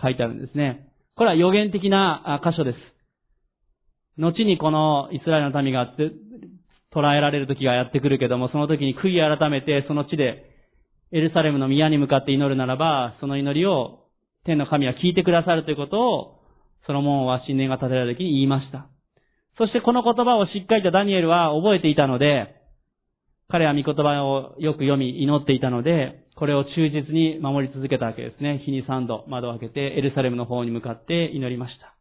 [0.02, 0.88] 書いてあるんですね。
[1.14, 2.93] これは予言的な箇所です。
[4.18, 5.92] 後にこのイスラエルの民が
[6.94, 10.44] 捉えられる時がやってくるけども、その時に悔い改めてその地で
[11.12, 14.04] エルサレムの宮に向かって祈るならば、その祈りを
[14.44, 16.40] 天の神は聞いてくださるということを、
[16.86, 18.88] ソロモンは新年が建てられる時に言いました。
[19.56, 22.54] そしてこの言葉をしっかりとダニエルは覚えていたので、
[23.48, 28.60] 彼は御言葉をよく読み祈っていたので、これを忠実に守り続けたわけですね。
[28.64, 31.93] 日に三度窓を開けてエルサレムの方に向かって祈りました。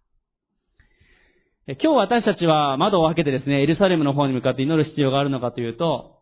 [1.65, 6.19] 今日私たちは窓を開けてですね、エルサレムの方に向かって祈る必要があるのかというと、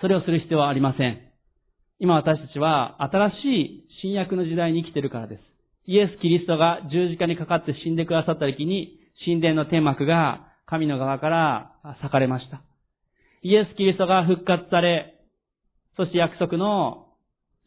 [0.00, 1.20] それをする必要はありません。
[2.00, 5.42] 今私たちは新しい新約の時代に生きているからです。
[5.86, 11.70] イエス・キリストが十字架にかかって死んでくださった時に、神殿の天幕が神の側から
[12.02, 12.60] 裂かれました。
[13.42, 15.14] イエス・キリストが復活され、
[15.96, 17.06] そして約束の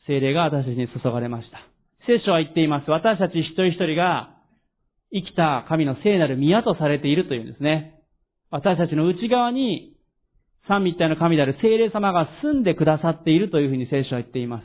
[0.06, 1.60] 精霊が私たちに注がれました。
[2.08, 2.92] 聖書は言っています。
[2.92, 4.34] 私たち一人一人が
[5.14, 8.02] 生きた神の聖なる宮とされているというんですね。
[8.50, 9.94] 私たちの内側に
[10.68, 14.64] 三密体の神である聖霊様が住んでくださっているというふうに聖書は言っています。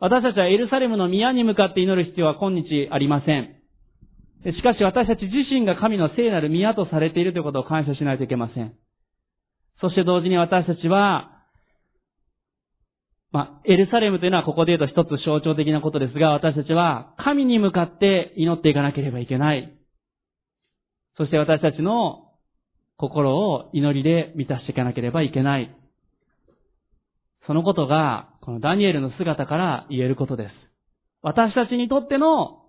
[0.00, 3.54] 私たちはエルサレムの宮に向かって祈る必要は今日ありません。
[4.44, 8.72] しかし私たち自身が神の聖なる宮とされているということを感謝しないといけません。
[9.80, 11.37] そして同時に私たちは
[13.30, 19.74] まあ、エルサレムというのはここで言うと一つ象徴的なことですが、私たちは神に向かって祈っていかなければいけない。
[21.16, 22.28] そして私たちの
[22.96, 25.74] 心を祈りで満たしていかなければいけない。
[27.46, 30.50] そのことが、このダニエルの姿から言えることです。
[31.22, 32.62] 私たちにとっての、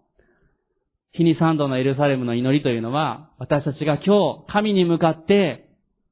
[1.11, 5.69] 日に三度のエルサレムの祈りというのは、私たちが今日、神に向かって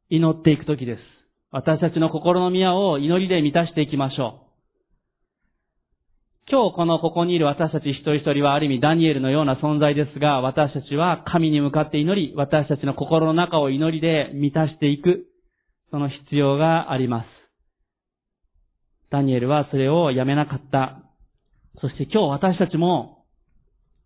[0.09, 1.16] 祈っていくときです。
[1.51, 4.47] 私たちの心の宮を祈りで満たしていきましょう。
[6.49, 15.25] 今日このここにいる私たち一人一人はある意味ダニエルのような存在ですが、私たちは神に向かって祈り、私たちの心の中を祈りで満たしていく、
[15.89, 17.27] その必要があります。
[19.09, 21.01] ダニエルはそれをやめなかった。
[21.79, 23.25] そして今日私たちも、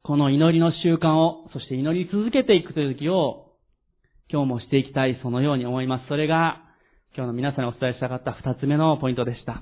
[0.04, 3.54] この祈りの習慣を、そして祈り続けていくという時を、
[4.32, 6.08] 今日もしていきたい、そのように思います。
[6.08, 6.71] それが、
[7.14, 9.62] 今日の皆さんにお伝えしたかった二つ目のポイントでした。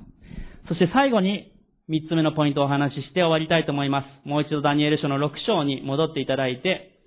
[0.67, 1.51] そして最後に
[1.87, 4.27] 三つ目のポイントをお話しして終わりたいと思います。
[4.27, 6.99] もう一度ダニエル書の6章に戻っていただいて、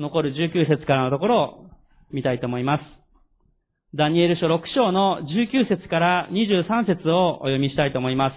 [0.00, 1.70] 残る19節からのところを
[2.10, 2.82] 見たいと思います。
[3.94, 8.34] ダニエル書6章の19節から23節をお読みしたいと思います。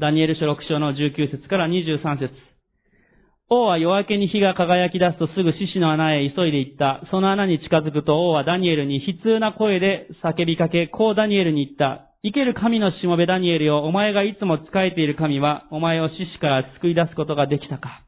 [0.00, 2.32] ダニエル書6章の19節から23節
[3.48, 7.00] 王は夜明けに火が輝き出すとすぐ獅子の穴へ急いで行った。
[7.12, 12.10] その穴に近づくと王はダニエルに悲痛な声で叫びかけ、こうダニエルに言った。
[12.24, 18.02] 生ける神のしもべダニエルよ、お前がいつも仕えている神は、お前を獅子から救い出すことができたか。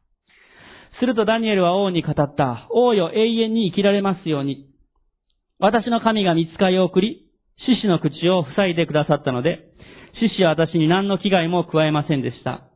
[0.98, 2.66] するとダニエルは王に語った。
[2.70, 4.66] 王よ、永遠に生きられますように。
[5.60, 7.26] 私の神が見つかりを送り、
[7.64, 9.68] 獅子の口を塞いでくださったので、
[10.20, 12.67] 獅子は私に何の危害も加えませんでした。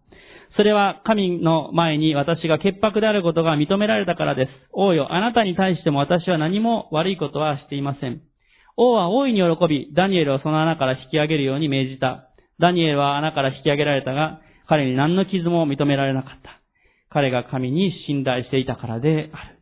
[0.56, 4.50] それは神の前に私が潔白であることが認められたからです。
[4.72, 8.20] 王よ、あなたに対しても私は何も悪いことはしていません。
[8.76, 12.28] 王は大いに喜び、ダニエルをその穴から引き上げるように命じた。
[12.58, 16.60] ダニエルは穴から引き上げられたが、彼に何の傷も認められなかった。
[17.10, 19.58] 彼が神に信頼していたからである。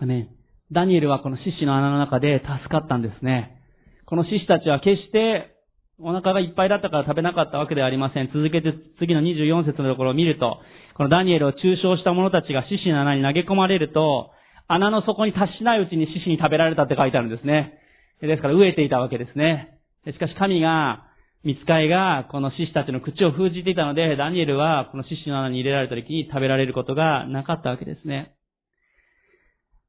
[0.00, 0.28] アメン。
[0.72, 3.58] ダニエルはこの獅子の穴の中で助かったんですね。
[4.06, 5.51] この獅子たちは決して
[6.02, 8.26] お腹がいっぱいだったから食べなかったわけではありません。
[8.26, 10.58] 続けて次の24節のところを見ると、
[10.96, 14.30] このダニエルを中傷した者たちが獅子の穴に投げ込まれると、
[14.66, 17.78] 穴の底に達しないうちに獅子に食べられたって書いてあるんですね。
[18.20, 19.78] ですから飢えていたわけですね。
[20.06, 21.04] しかし神が、
[21.44, 28.34] 見つかいがこの獅子たちの口を封じていたので、ダニエルはこの獅子の穴に入れられた時に食べられることがなかったわけですね。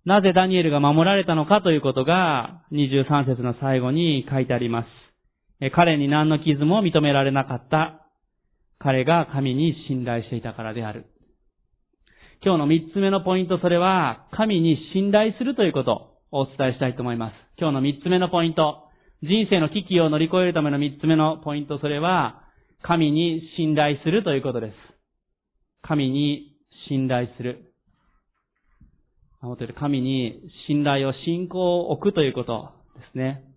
[0.06, 5.03] なぜダニエルが守られたのかということが23節の最後に書いてあります。
[5.72, 8.08] 彼に何の傷も認められなかった。
[8.80, 11.06] 彼が神に信頼していたからである。
[12.44, 17.34] 今日の三つ目のポイント、それは、神に信頼するということをお伝えしたいと思います。
[17.58, 18.90] 今日の三つ目のポイント、
[19.22, 22.42] 人生の危機を乗り越えるための三つ目のポイント、それは、
[22.82, 24.76] 神に信頼するということです。
[25.84, 26.58] 神に
[26.90, 27.74] 信頼する。
[29.80, 33.53] 神に信頼を信仰を置くということですね。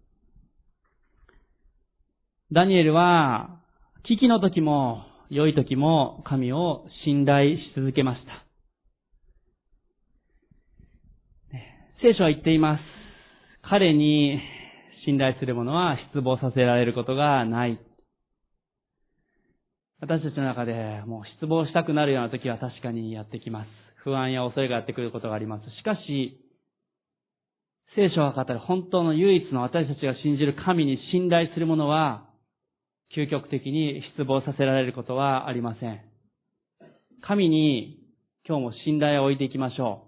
[2.53, 3.61] ダニエルは、
[4.05, 8.45] 危機の時も、良い時も神を信頼し続けました。
[12.01, 12.81] 聖書は言っています。
[13.69, 14.41] 彼に
[15.05, 17.81] 信頼する者は失望させられることがない。
[20.01, 23.69] 私たちの中でもう失望したくなるような時は確かにやってきます。
[24.05, 25.65] 不安や恐れがやってくることがあります。
[25.79, 26.39] しかし、
[27.97, 32.36] 聖書が語る本当の唯一の私たちが信じる神に信頼する者は、
[33.15, 36.01] 究極的に失望させられることはありません。
[37.23, 37.99] 神に
[38.49, 40.07] 今日も信頼を置いていきましょう。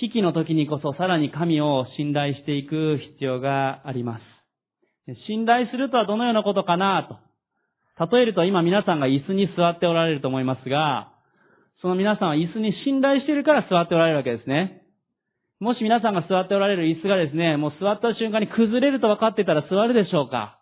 [0.00, 4.22] 危機の時にこそさらに神を信頼していく必要があります。
[5.26, 7.08] 信頼するとはどのようなことかな？
[7.98, 8.16] と。
[8.16, 11.12] 例えると今皆さんが椅子に座っておられると思いますが、
[11.80, 14.82] その皆さんは椅子に信頼しているから座っておられるわけですね。
[15.60, 20.55] もし皆さんが座っておられる椅子がですね、もう座った瞬間に崩れると分かってたら座るでしょうか？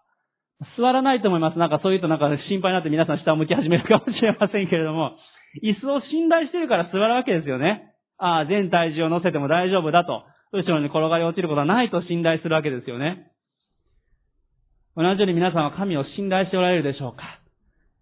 [0.77, 1.59] 座らないと思います。
[1.59, 5.13] なんかそういうとなんか心配になって皆さん下を向き始めるかもしれませんけれども、
[5.63, 7.95] 椅子を信頼してるから座るわけですよね。
[8.19, 10.25] ああ、全体重を乗せても大丈夫だと。
[10.53, 13.31] 後ろに転がり落ちることはないと信頼するわけですよね。
[14.97, 17.41] 同じように皆さんは神を信頼しておられるでしょうか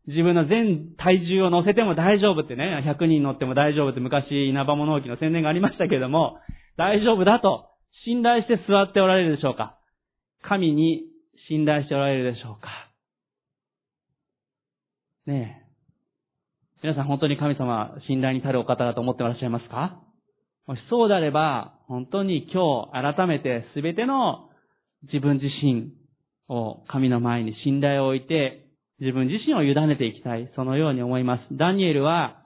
[0.06, 6.38] 自分の全体重を乗せても大丈夫ってね、100人乗っても大丈夫って昔稲葉物置の宣伝がありましたけれども、
[6.76, 7.70] 大丈夫だと
[8.04, 9.78] 信頼して座っておられるでしょうか
[10.42, 11.04] 神に
[11.53, 12.68] 信頼しておられるでしょうか？
[15.26, 16.82] ねえ。
[16.82, 20.00] 皆さん本当に神様信頼に足るお方だと思っていらっしゃいますか？
[20.66, 24.48] もしそうであれば、本当に今日改めて全ての
[25.12, 25.92] 自分自身
[26.48, 28.64] を神の前に信頼を置いて、
[29.00, 30.50] 自分自身を委ねていきたい。
[30.57, 31.40] そのように思います。
[31.53, 32.44] ダニエルは、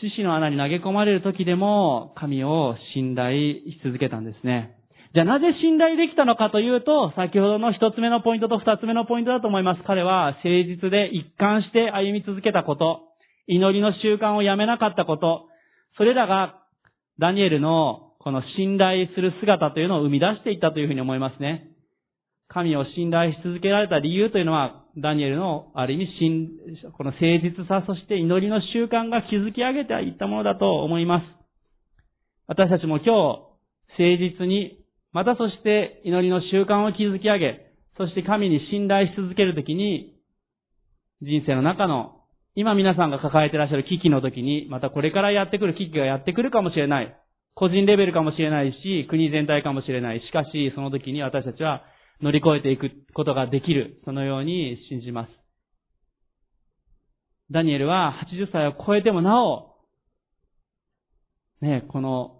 [0.00, 4.77] 獅子の穴に投げ込まれる時でも神を信頼し続けたんですね。
[5.14, 9.82] じゃあなぜ信頼できたのかというと、先ほどの一つ目のポイントと二つ目のポイントだと思います。
[9.86, 13.00] 彼は誠実で一貫して歩み続けたこと、
[13.46, 15.46] 祈りの習慣をやめなかったこと、
[15.96, 16.60] それらが
[17.18, 21.70] ダニエルのこの信頼する姿というのを生み出していったというふうに思いますね。
[22.48, 26.50] 神を信頼し続けられた理由というのは、ダニエルのある意味、
[26.96, 31.24] この誠実さ、そして祈りの習慣が築き上げていったものだと思います。
[32.46, 33.10] 私たちも今日、
[33.98, 34.78] 誠実に
[35.18, 40.14] またそして祈りの習慣を築き上げ、そして神に信頼し続けるときに、
[41.22, 42.20] 人生の中の、
[42.54, 47.12] 今皆さんが抱えていらっしゃる危機の時に、またこれからやってくる危機がやってくるかもしれない。
[47.56, 50.20] 個人レベルかもしれないし、国全体かもしれない。
[50.20, 51.82] しかし、その時に私たちは
[52.22, 54.00] 乗り越えていくことができる。
[54.04, 55.30] そのように信じます。
[57.50, 59.74] ダニエルは80歳を超えてもなお、
[61.60, 62.37] ね、この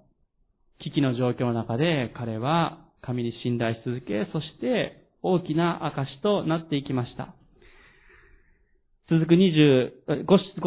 [0.81, 7.35] 危機の状況の中で彼は神に信頼し続け、そして大きな証となっていきました。
[9.11, 9.89] 続く25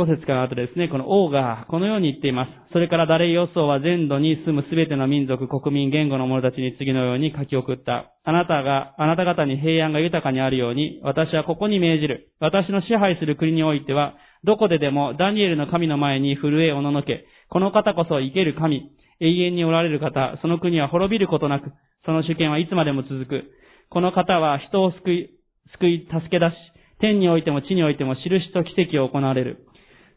[0.07, 2.73] 節から後ですね、この王がこのように言っています。
[2.73, 8.11] それからダレイ予想は全土に住むすべての民族、国民、言語の者たちに次のように書き送った。
[8.23, 12.31] あなたが、あなた方に平安が豊かにあるように、私はここに命じる。
[12.39, 18.89] 私の支配する国においては、どこででもダニエルの神の前に震えおののけ、この方こそ生ける神、
[19.21, 21.71] 永遠におられる方、その国は滅びることなく、
[22.05, 23.43] その主権はいつまでも続く。
[23.89, 25.29] この方は人を救い、
[25.77, 26.53] 救い、助け出し、
[26.99, 29.65] 天においても地においても印と奇跡を行われる。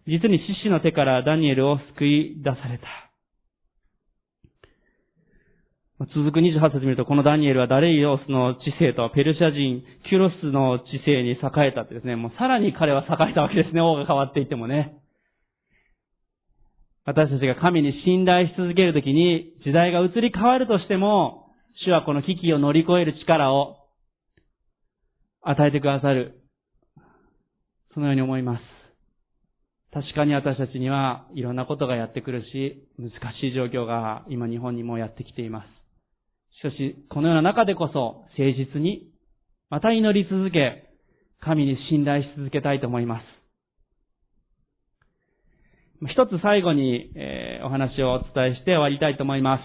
[0.07, 2.87] 実に獅子の手からダニエルを救い出された。
[6.15, 11.37] 続く28節見ると、このダニエルはダレイオスの知性とペルシャ人、キュロスの知性に栄
[11.69, 15.04] えたってですね、もうさらに彼は栄えたわけですね、王が変わっていてもね。
[17.07, 21.51] 私たちが神に信頼し続けるときに、時代が移り変わるとしても、
[21.85, 23.77] 主はこの危機を乗り越える力を
[25.43, 26.41] 与えてくださる。
[27.93, 28.63] そのように思います。
[29.93, 35.67] 確かに私たちにはいろんなことがやってくるし、難しい状況が今日本にもやってきています。
[36.59, 38.43] しかし、このような中でこそ誠
[38.75, 39.13] 実に、
[39.69, 40.91] また祈り続け、
[41.41, 43.34] 神に信頼し続けたいと思います。
[46.09, 49.63] 一つ最後に、えー、お話をお伝えして終わりたいと思います。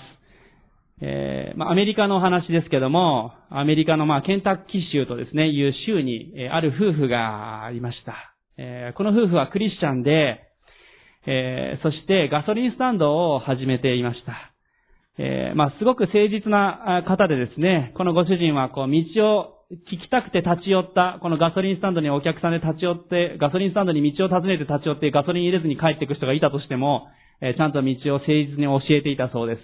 [1.01, 8.35] えー、まあ、アメリカのお話ですけども、アメリカのまあ、ケンタッキー州とですね、いう州に、えー、ある夫婦がありました。
[8.57, 10.41] えー、この夫婦はクリスチャンで、
[11.25, 14.53] えー、そしてガソリンスタンドを始めていました。
[15.17, 27.07] えー、まあ、すごく誠実な方でですね、このご主人はこう、道を聞きたくて立ち寄った、このガソリンスタンドにお客さんで立ち寄って、ガソリンスタンドに道を尋ねて立ち寄ってガソリン入れずに帰っていく人がいたとしても、
[27.39, 29.57] え、ちゃんと道を誠実に教えていたそうで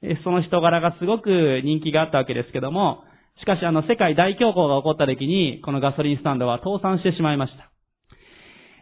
[0.00, 0.24] す。
[0.24, 3.04] その人柄がすごく人気があったわけですけども、
[3.40, 7.70] しかしあの世界大恐慌が起こった時に、このガソリンスタンドは倒産してしまいました。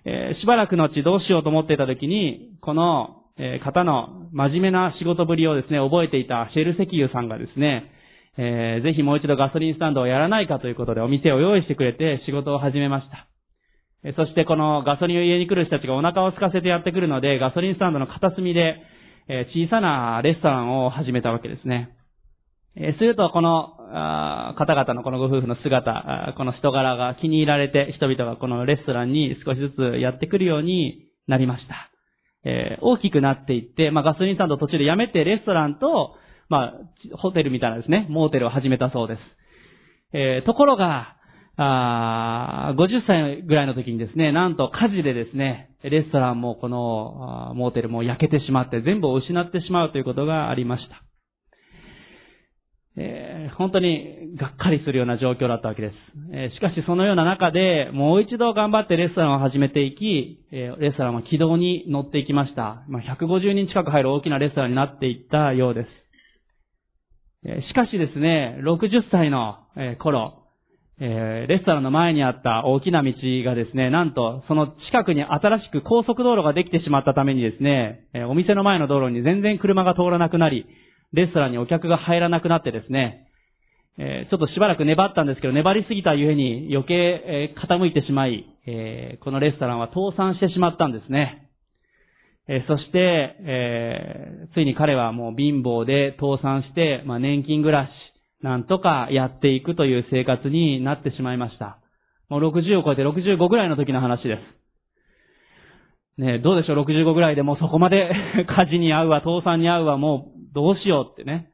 [0.05, 7.91] え、しばらくのうちどうしようと思っていた時に、この、え、方の真面目な仕事ぶりをですね、覚えていたシェル石油さんがですね、
[8.39, 13.31] えー、ぜひもう一度ガソリンスタンドをやらないかということでお店を用意してくれて仕事を始めました。
[14.17, 18.77] そしてこのガソリンを家に来る人たちがお腹を空かせてやってくるので、ガソリンスタンドの片隅で、
[19.29, 21.91] え小さなレストランを始めたわけですね。
[22.77, 23.77] えすると、この
[24.57, 31.91] 方々のこのご夫婦の姿、この人柄が気に入られて、人々がこのレストランに少しずつやってくるようになりました。
[32.43, 36.15] えー、大きくなっていって、まあ、ガソリンスタンド途中でやめてレストランと、
[36.51, 39.21] まあ、ホテルみたいなですね、モーテルを始めたそうです。
[40.13, 41.17] えー、ところが、
[41.63, 51.03] あ50歳ぐらいの時にですね、なんと火事でですね、レストランもこのモーテルも焼けてしまって全部を失ってしまうということがありました。
[52.97, 55.95] えー、本当にがっかりするような状況だったわけです。
[56.33, 62.85] えー、しかしそのような中で、もう一度頑張ってレストランを始めていき、えー、レストランは軌道に乗っていきました。
[62.89, 66.00] まあ、150人近く入る大きなレストランになっていったようです。
[67.43, 69.57] しかしですね、60歳の
[69.99, 70.35] 頃、
[70.99, 73.15] レストランの前にあった大きな道
[73.47, 80.67] がですね、なんと、その近くに新しく高速道路ができてしまったためにですね、お店の前の道路に全然車が通らなくなり、
[81.15, 83.27] レストランにお客が入らなくなってですね、
[83.97, 88.45] ちょっとしばらく粘ったんですけど、粘りすぎたゆえに余計、傾いてしまい、
[89.21, 91.50] このレストランは倒産してしまったんですね。
[92.53, 97.91] えそして、えついに彼はもう貧乏で倒産して、まあ、年金暮らし、
[98.43, 101.79] なんとかやっていくという生活になってしまいました。
[102.29, 104.39] もう60を超えて65ぐらいの時の話で
[106.19, 106.21] す。
[106.21, 108.11] ねどうでしょう ?65 ぐらいでもうそこまで
[108.49, 111.51] 火事に遭うわ、倒産に遭うわ、もうどうしようってね。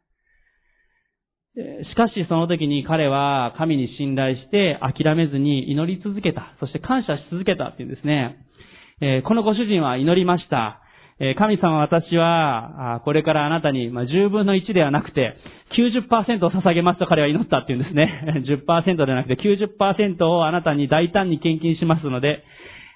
[1.90, 6.55] しかしその時に彼は神に信頼して諦めずに祈り続けた。
[6.59, 8.36] そして感謝し続けたっていうんですね。
[9.03, 10.80] えこのご主人は祈りました。
[11.38, 15.34] 神様私は、これからあなたに、ま10分の1ではなくて、
[15.74, 18.44] 90%を捧げますと彼は祈ったっていうんですね。
[18.46, 22.44] 10%ではなくて90%をあなたに大胆に献金しますので、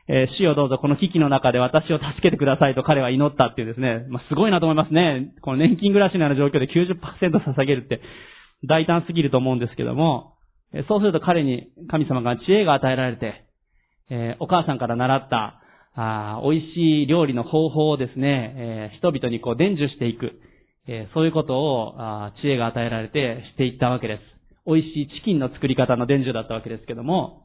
[0.09, 4.07] えー、主よどうぞこの危機の中で私を助けてくださいと彼は祈ったっていうですね。
[4.09, 5.33] まあ、すごいなと思いますね。
[5.41, 8.01] この年金暮らしのような状況で90%捧げるって
[8.67, 10.35] 大胆すぎると思うんですけども、
[10.89, 13.45] そうすると彼に神様が知恵が与えられて、
[14.11, 15.60] えー、お母さんから習った
[15.95, 20.41] あ美味しい料理の方法をですね、えー、人々にこう伝授していく、
[20.87, 24.41] えー、そういうことをあ知恵が与えられてしていったわけです。
[24.67, 27.43] 美味しいチキンの作り方の伝授だったわけですけども、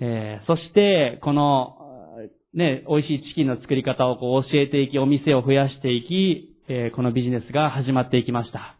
[0.00, 1.76] えー、そして、この、
[2.52, 8.76] ね、美味しいチキンの作り方をこう教えていき、お店を増やしていき、えー、このビジネスが始まっていきました。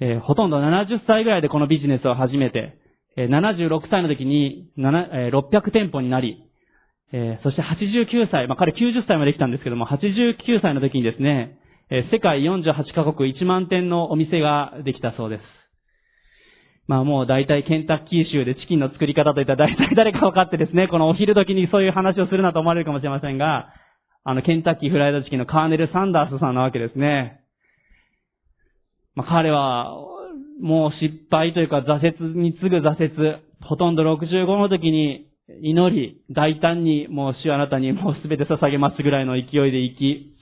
[0.00, 2.78] えー、ほとんど70歳ぐらいでこのビジネスを始めて、
[3.16, 6.45] えー、76歳の時に、えー、600店舗になり、
[7.12, 11.58] えー、そして89歳、まあ、彼90歳まで来たんですけども、89歳の時にですね、
[11.90, 15.42] えー、世界48カ国1万店のお店ができたそうです。
[16.88, 23.72] まあもう大体ケンタッキー州でチキンの作り方といったら大体誰か分かってですね、このお昼時にそういう話をするなと思われるかもしれませんが、
[24.24, 27.40] あのケンタッキーフライドチキンのカーネル・サンダースさんなわけですね。
[29.14, 29.96] まあ彼は、
[30.60, 35.25] もう失敗というか挫折に次ぐ挫折、ほとんど65の時に
[35.62, 40.36] 祈り、大胆にもう主あなたにもうすべて捧げますぐらいの勢いで生き、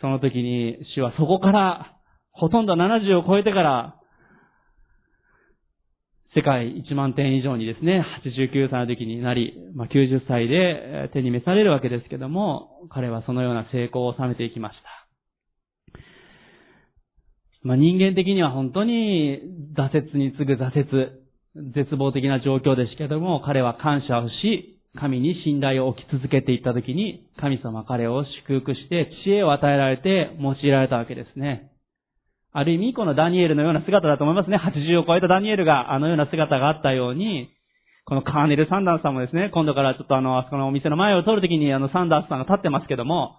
[0.00, 1.96] その時に主はそこから、
[2.32, 3.96] ほとんど70を超えてから、
[6.34, 15.00] 世界1万点以上にですね、89歳の時になり、まあ、90歳で手に召されるわけですけども、彼はそのような成功を収めていきました。
[17.62, 19.40] まあ、人間的には本当に
[19.76, 21.19] 挫折に次ぐ挫折、
[21.54, 31.70] 絶望的な状況ですけども、彼は感謝をし、神に信頼を置き続けていったときに、神様彼を祝福して知恵を与えられて用いられたわけですね。
[32.52, 34.56] ある意味、このダニエルのような姿だと思いますね。
[34.56, 37.50] 80を超えたダニエルがあのような姿があったように、
[38.04, 43.38] このカーネル・サンダースさんもですね、今度からちょっとあの、あそこのお店の前を通るときにあの、サンダースさんが立ってますけども、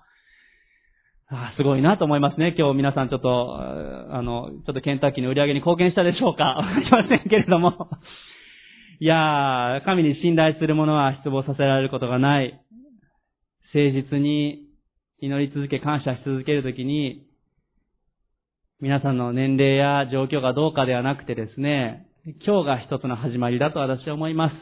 [1.34, 2.54] あすごいなと思いますね。
[2.58, 7.90] 今日皆さんちょっと、あの、ちょっとケンタッキーの売り上げに貢献したでしょうか わかりませんけれども。
[9.00, 12.60] いやー、神に信頼する者は失望させられることがない。
[13.74, 14.66] 誠実に
[15.20, 17.24] 祈り続け感謝し続けるときに、
[18.82, 22.08] 皆さんの年齢や状況がどうかではなくてですね、
[22.46, 24.56] 今日が一つの始まりだと私は思います。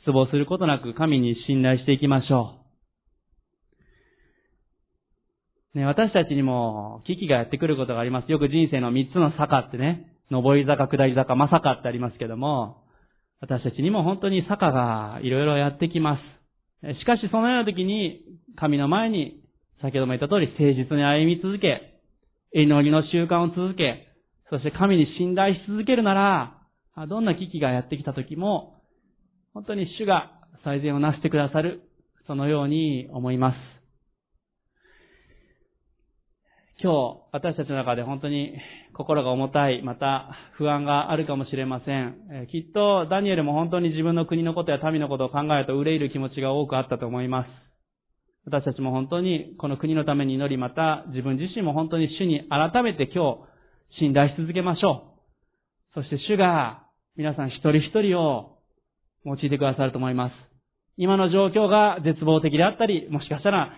[0.00, 2.59] 失望することなく神に信頼していきましょう。
[5.74, 8.32] ね、私たちにも危機がやってくることがあります。
[8.32, 12.84] よく人生の三つの坂ってね、上り坂、下り坂、まさかってありますけども、
[13.40, 16.18] 私たちにも本当に坂がいろいろやってきま
[16.82, 16.98] す。
[16.98, 18.22] しかしそのような時に、
[18.56, 19.42] 神の前に、
[19.80, 22.00] 先ほども言った通り誠実に歩み続け、
[22.52, 24.08] 祈りの習慣を続け、
[24.50, 28.82] そして神に信頼し続けるなら、どんな危機がやってきた時も、
[29.54, 30.32] 本当に主が
[30.64, 31.82] 最善をなしてくださる、
[32.26, 33.69] そのように思います。
[36.82, 38.54] 今日、私たちの中で本当に
[38.94, 42.46] 心が重たい、また不安があるかもしれません。
[42.50, 47.48] きっと、ダニエルも本当に自分の国のことや民のことを考えると憂いる気持ちが多くあったと思います。
[48.46, 55.16] 私たちも本当にこの国のために祈り、また自分自身も本当に主に改めて今日、信頼し続けましょ
[55.98, 56.00] う。
[56.00, 58.56] そして主が皆さん一人一人を
[59.26, 60.32] 用いてくださると思います。
[60.96, 63.74] 今の状況が絶望的であったり、もしかしたら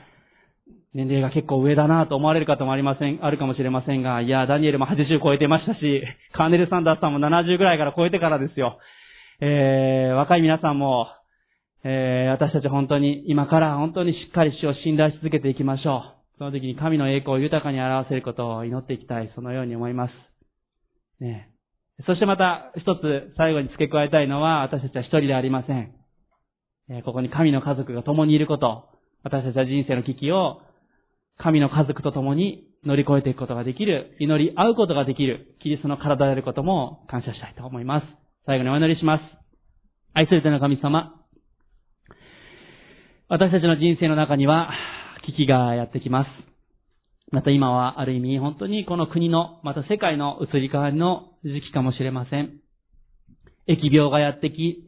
[0.95, 8.79] 年齢が結構上だなと思われる方もありません、あるかもしれませんが、いや、ダニエルも80超えてましたし、 カーネル・サンダースさんも70ぐらいから超えてからですよ。
[9.41, 11.09] えー、若い皆さんも、
[11.83, 16.05] えー、私たち本当に今から本当にしっかり死を信頼し続けていきましょ
[16.37, 16.39] う。
[16.39, 20.15] その時に神の栄光を豊かに表せることを祈っていきたい、そのように思います。
[21.21, 21.49] ね
[22.07, 25.93] そしてまた一つ最後に付け加えたいのは、私たちは一人ではありません。
[26.91, 28.85] えーここに神の家族が共にいること、
[29.23, 30.61] 私たちは人生の危機を
[31.43, 38.07] 神の家族と共に乗り越えていくことができる、祈り合うことができる、キリストの体であることも感謝したいと思います。
[38.47, 39.23] 最後にお祈りします。
[40.15, 41.15] 愛する天の神様。
[43.29, 44.71] 私たちの人生の中には
[45.27, 46.29] 危機がやってきます。
[47.33, 52.61] また今はある意味本当にこの国の、また世界の移り変わりの時期かもしれません。
[53.67, 54.85] 疫病がやってき、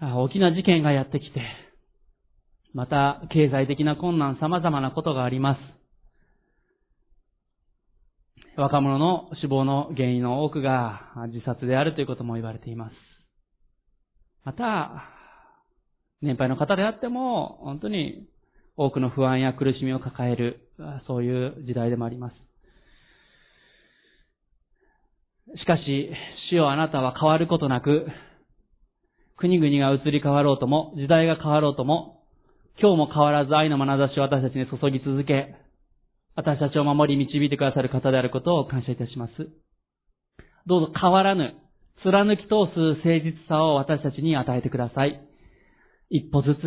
[0.00, 1.42] 大きな事件がやってきて、
[2.78, 5.58] また、経済的な困難、様々なことがあります。
[8.56, 12.94] 若者の死亡の原因の多くが自殺であるということも言われています。
[14.44, 15.06] また、
[16.22, 18.28] 年配の方であっても、本当に
[18.76, 20.70] 多くの不安や苦しみを抱える、
[21.08, 22.36] そういう時代でもあります。
[25.58, 26.12] しかし、
[26.52, 28.06] 主よあなたは変わることなく、
[29.36, 32.17] 国々が移り変わろうとも、時代が変わろうとも、
[32.80, 35.56] 今日も変わらず愛の眼差しを私たちに注ぎ続け、
[36.36, 39.32] 私たちを守り導いてくださる方であることを感謝いたします。
[40.64, 41.56] どうぞ変わらぬ、
[42.04, 45.20] 貫き通す誠実さを私たちに与えてください。
[46.08, 46.62] 一歩ずつ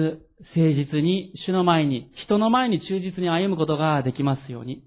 [0.54, 4.84] 誠実に主の前に、人の前に忠実に歩むことができますように。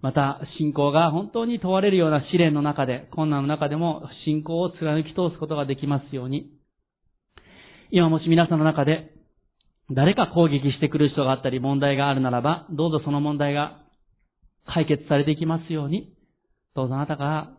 [0.00, 6.50] また、信仰が本当に問われるような試練の中で、困難の中でも信仰を貫き通すことができますように。
[7.90, 9.19] 今もし皆さんの中で
[9.92, 13.78] 誰か攻撃してくる人があったり問題があるならば、どうぞその問題が
[14.66, 16.12] 解決されていきますように、
[16.76, 17.50] どうぞあなたが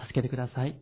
[0.00, 0.76] 助けてください。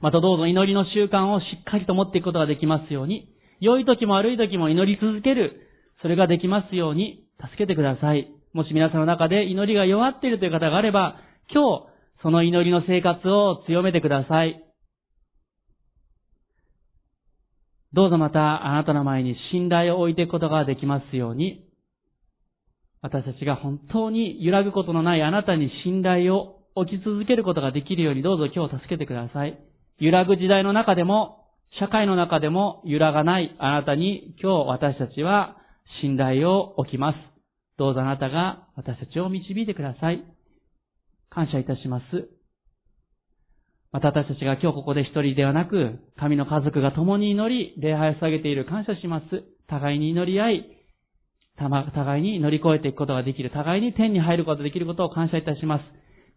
[0.00, 5.68] またどうぞ祈りの習慣をしっかりと持っていくことができますように、良い時も悪い時も祈り続ける、
[6.02, 8.28] それができますように助けてください。
[8.52, 11.16] もし皆さんの中で祈りが弱っているという方があれば、
[11.52, 11.86] 今日、
[12.22, 14.69] その祈りの生活を強めてください。
[17.92, 21.64] どうぞまたあなたの前に信頼を置いていくことができますように、
[23.02, 29.58] 私たちが本当に揺らぐことのないあなたに信頼を置き続けることができるようにどうぞ今日助けてください。
[29.98, 31.38] 揺らぐ時代の中でも、
[31.78, 35.56] 社会の中でも揺らがないあなたに今日私たちは
[36.00, 37.16] 信頼を置きます。
[37.76, 40.24] どうぞあなたが私たちを導いてください。
[41.28, 42.39] 感謝いたします。
[43.92, 49.24] また私たちが今日ここで一人ではなく、神の家族が共に祈り、礼拝を下げている感謝します。
[49.66, 50.76] 互いに祈り合い、
[51.58, 55.84] 互いに乗り越えていくことができる、互いに天に入ることができることを感謝いたします。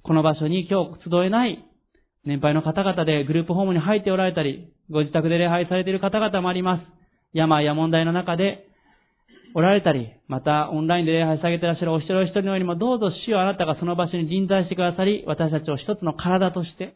[0.02, 1.64] この場所に今日集えない
[2.26, 6.84] 年配の方々でグループホームに入っておられたり、ご自宅で礼拝されている方々もあります。
[7.34, 8.68] 病や問題の中で
[9.54, 16.96] おられたり、またオンラインで礼拝さげていらっしゃるお一人お一人のようにもどうぞ主をあなたがその場所に臨在してくださり、私たちを一つの体として、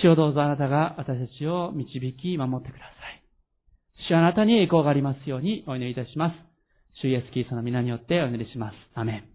[0.00, 3.22] 主をどうぞあなたが私たちを導き守ってください。
[4.08, 6.34] 主あなたに栄光がありますようにお祈りいたします。
[7.02, 8.74] 主イエスキリストの皆によってお祈りします。
[8.94, 9.31] アメン。